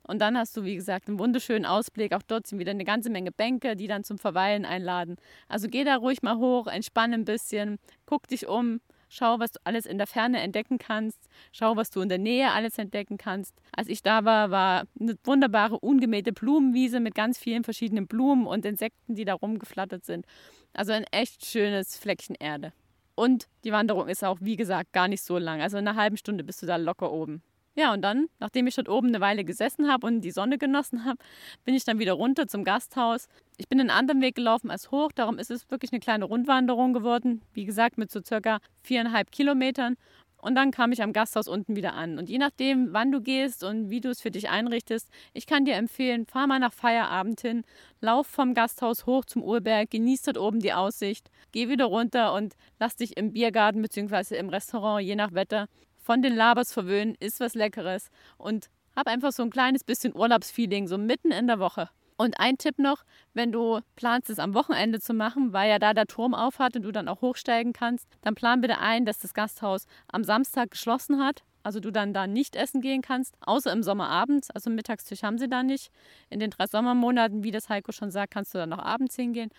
Und 0.08 0.20
dann 0.20 0.38
hast 0.38 0.56
du, 0.58 0.64
wie 0.64 0.76
gesagt, 0.76 1.08
einen 1.08 1.20
wunderschönen 1.20 1.66
Ausblick. 1.66 2.14
Auch 2.14 2.22
dort 2.22 2.48
sind 2.48 2.60
wieder 2.60 2.72
eine 2.72 2.84
ganze 2.84 3.10
Menge 3.10 3.32
Bänke, 3.32 3.76
die 3.76 3.88
dann 3.88 4.04
zum 4.04 4.18
Verweilen 4.18 4.66
einladen. 4.66 5.16
Also 5.48 5.68
geh 5.68 5.84
da 5.84 5.96
ruhig 5.96 6.22
mal 6.22 6.38
hoch, 6.38 6.68
entspann 6.68 7.14
ein 7.14 7.26
bisschen, 7.26 7.80
guck 8.06 8.28
dich 8.28 8.48
um, 8.48 8.80
Schau, 9.16 9.38
was 9.38 9.52
du 9.52 9.60
alles 9.64 9.86
in 9.86 10.00
der 10.00 10.08
Ferne 10.08 10.40
entdecken 10.40 10.80
kannst. 10.80 11.30
Schau, 11.52 11.76
was 11.76 11.92
du 11.92 12.02
in 12.02 12.10
der 12.10 12.18
Nähe 12.18 12.52
alles 12.52 12.80
entdecken 12.80 13.20
kannst. 13.20 13.54
Als 13.72 13.88
ich 13.88 14.02
da 14.02 14.26
war, 14.26 14.50
war 14.50 14.88
eine 15.00 15.16
wunderbare 15.24 15.78
ungemähte 15.78 16.34
Blumenwiese 16.34 17.00
mit 17.00 17.14
ganz 17.14 17.38
vielen 17.38 17.64
verschiedenen 17.64 18.08
Blumen 18.08 18.48
und 18.48 18.66
Insekten, 18.66 19.14
die 19.14 19.24
da 19.24 19.36
rumgeflattert 19.36 20.04
sind. 20.04 20.26
Also 20.74 20.94
ein 20.94 21.04
echt 21.12 21.46
schönes 21.46 21.96
Fleckchen 21.96 22.36
Erde. 22.40 22.74
Und 23.14 23.46
die 23.64 23.72
Wanderung 23.72 24.08
ist 24.08 24.24
auch, 24.24 24.40
wie 24.42 24.56
gesagt, 24.56 24.94
gar 24.94 25.08
nicht 25.08 25.22
so 25.22 25.38
lang. 25.38 25.62
Also 25.62 25.78
in 25.78 25.88
einer 25.88 25.96
halben 25.96 26.18
Stunde 26.18 26.44
bist 26.44 26.64
du 26.64 26.66
da 26.66 26.78
locker 26.78 27.12
oben. 27.12 27.44
Ja, 27.76 27.92
und 27.92 28.04
dann, 28.04 28.28
nachdem 28.40 28.68
ich 28.68 28.76
dort 28.76 28.88
oben 28.88 29.08
eine 29.08 29.20
Weile 29.20 29.44
gesessen 29.44 29.92
habe 29.92 30.06
und 30.06 30.22
die 30.22 30.30
Sonne 30.32 30.60
genossen 30.60 31.06
habe, 31.06 31.18
bin 31.66 31.74
ich 31.74 31.84
dann 31.84 31.98
wieder 31.98 32.14
runter 32.14 32.48
zum 32.48 32.64
Gasthaus. 32.64 33.28
Ich 33.58 33.68
bin 33.68 33.80
einen 33.80 33.90
anderen 33.90 34.22
Weg 34.22 34.36
gelaufen 34.36 34.70
als 34.70 34.92
hoch, 34.92 35.12
darum 35.12 35.40
ist 35.40 35.50
es 35.50 35.70
wirklich 35.72 35.92
eine 35.92 36.00
kleine 36.00 36.26
Rundwanderung 36.26 36.94
geworden. 36.94 37.42
Wie 37.54 37.66
gesagt, 37.66 37.98
mit 37.98 38.12
so 38.12 38.22
circa 38.24 38.60
viereinhalb 38.84 39.32
Kilometern. 39.32 39.96
Und 40.38 40.56
dann 40.56 40.72
kam 40.72 40.92
ich 40.92 41.02
am 41.02 41.14
Gasthaus 41.14 41.48
unten 41.48 41.76
wieder 41.76 41.94
an. 41.94 42.20
Und 42.20 42.30
je 42.30 42.38
nachdem, 42.38 42.92
wann 42.92 43.12
du 43.12 43.22
gehst 43.22 43.64
und 43.64 43.90
wie 43.90 44.02
du 44.02 44.10
es 44.10 44.22
für 44.22 44.30
dich 44.30 44.50
einrichtest, 44.50 45.10
ich 45.32 45.48
kann 45.48 45.64
dir 45.64 45.76
empfehlen, 45.76 46.26
fahr 46.26 46.48
mal 46.48 46.60
nach 46.60 46.74
Feierabend 46.74 47.40
hin, 47.40 47.64
lauf 48.02 48.28
vom 48.28 48.54
Gasthaus 48.54 49.06
hoch 49.06 49.24
zum 49.24 49.42
Urberg, 49.42 49.90
genieß 49.90 50.24
dort 50.24 50.38
oben 50.38 50.60
die 50.60 50.74
Aussicht, 50.74 51.32
geh 51.54 51.70
wieder 51.70 51.86
runter 51.86 52.34
und 52.34 52.56
lass 52.78 52.98
dich 52.98 53.16
im 53.16 53.32
Biergarten 53.32 53.82
bzw. 53.82 54.36
im 54.36 54.50
Restaurant, 54.50 55.02
je 55.02 55.16
nach 55.16 55.34
Wetter, 55.34 55.70
von 56.04 56.22
den 56.22 56.36
Labers 56.36 56.74
verwöhnen, 56.74 57.16
ist 57.20 57.40
was 57.40 57.56
Leckeres 57.56 58.10
und 58.38 58.70
hab 58.96 59.08
einfach 59.08 59.32
so 59.32 59.44
ein 59.44 59.50
kleines 59.50 59.84
bisschen 59.84 60.16
Urlaubsfeeling, 60.16 60.88
so 60.88 60.98
mitten 60.98 61.32
in 61.32 61.48
der 61.48 61.60
Woche. 61.60 61.90
Und 62.16 62.40
ein 62.40 62.58
Tipp 62.58 62.78
noch, 62.78 63.04
wenn 63.34 63.52
du 63.52 63.80
planst, 63.96 64.30
es 64.30 64.38
am 64.38 64.54
Wochenende 64.54 65.00
zu 65.00 65.14
machen, 65.14 65.52
weil 65.52 65.70
ja 65.70 65.80
da 65.80 65.94
der 65.94 66.06
Turm 66.06 66.36
aufhat 66.36 66.76
und 66.76 66.84
du 66.84 66.92
dann 66.92 67.08
auch 67.08 67.22
hochsteigen 67.22 67.74
kannst, 67.74 68.08
dann 68.22 68.36
plan 68.36 68.62
bitte 68.62 68.78
ein, 68.78 69.06
dass 69.06 69.20
das 69.20 69.34
Gasthaus 69.34 69.88
am 70.12 70.24
Samstag 70.24 70.72
geschlossen 70.72 71.24
hat. 71.24 71.44
Also 71.64 71.80
du 71.80 71.92
dann 71.92 72.14
da 72.14 72.28
nicht 72.28 72.56
essen 72.56 72.82
gehen 72.82 73.02
kannst, 73.02 73.36
außer 73.42 73.72
im 73.72 73.84
Sommerabend. 73.84 74.48
Also 74.54 74.70
Mittagstisch 74.70 75.24
haben 75.24 75.38
sie 75.38 75.48
da 75.48 75.64
nicht. 75.64 75.92
In 76.30 76.40
den 76.40 76.52
drei 76.52 76.68
Sommermonaten, 76.68 77.44
wie 77.44 77.52
das 77.52 77.70
Heiko 77.70 77.92
schon 77.92 78.12
sagt, 78.12 78.34
kannst 78.34 78.54
du 78.54 78.58
dann 78.58 78.70
noch 78.70 78.80
abends 78.80 79.16
hingehen. 79.16 79.50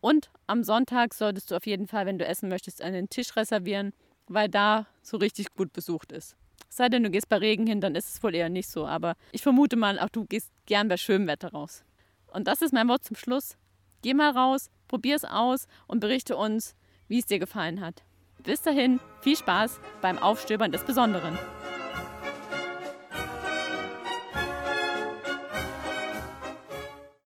Und 0.00 0.30
am 0.46 0.64
Sonntag 0.64 1.14
solltest 1.14 1.50
du 1.50 1.56
auf 1.56 1.64
jeden 1.64 1.86
Fall, 1.86 2.06
wenn 2.06 2.18
du 2.18 2.26
essen 2.26 2.48
möchtest, 2.48 2.82
einen 2.82 3.08
Tisch 3.08 3.34
reservieren 3.36 3.94
weil 4.26 4.48
da 4.48 4.86
so 5.02 5.16
richtig 5.16 5.54
gut 5.54 5.72
besucht 5.72 6.12
ist. 6.12 6.36
Sei 6.68 6.88
denn, 6.88 7.04
du 7.04 7.10
gehst 7.10 7.28
bei 7.28 7.36
Regen 7.36 7.66
hin, 7.66 7.80
dann 7.80 7.94
ist 7.94 8.14
es 8.14 8.22
wohl 8.22 8.34
eher 8.34 8.48
nicht 8.48 8.68
so. 8.68 8.86
Aber 8.86 9.14
ich 9.32 9.42
vermute 9.42 9.76
mal, 9.76 9.98
auch 9.98 10.08
du 10.08 10.24
gehst 10.24 10.50
gern 10.66 10.88
bei 10.88 10.96
schönem 10.96 11.28
Wetter 11.28 11.52
raus. 11.52 11.84
Und 12.26 12.48
das 12.48 12.62
ist 12.62 12.72
mein 12.72 12.88
Wort 12.88 13.04
zum 13.04 13.16
Schluss. 13.16 13.56
Geh 14.02 14.12
mal 14.12 14.32
raus, 14.32 14.70
probier 14.88 15.16
es 15.16 15.24
aus 15.24 15.66
und 15.86 16.00
berichte 16.00 16.36
uns, 16.36 16.74
wie 17.08 17.20
es 17.20 17.26
dir 17.26 17.38
gefallen 17.38 17.80
hat. 17.80 18.02
Bis 18.42 18.60
dahin, 18.60 19.00
viel 19.20 19.36
Spaß 19.36 19.78
beim 20.02 20.18
Aufstöbern 20.18 20.72
des 20.72 20.84
Besonderen. 20.84 21.38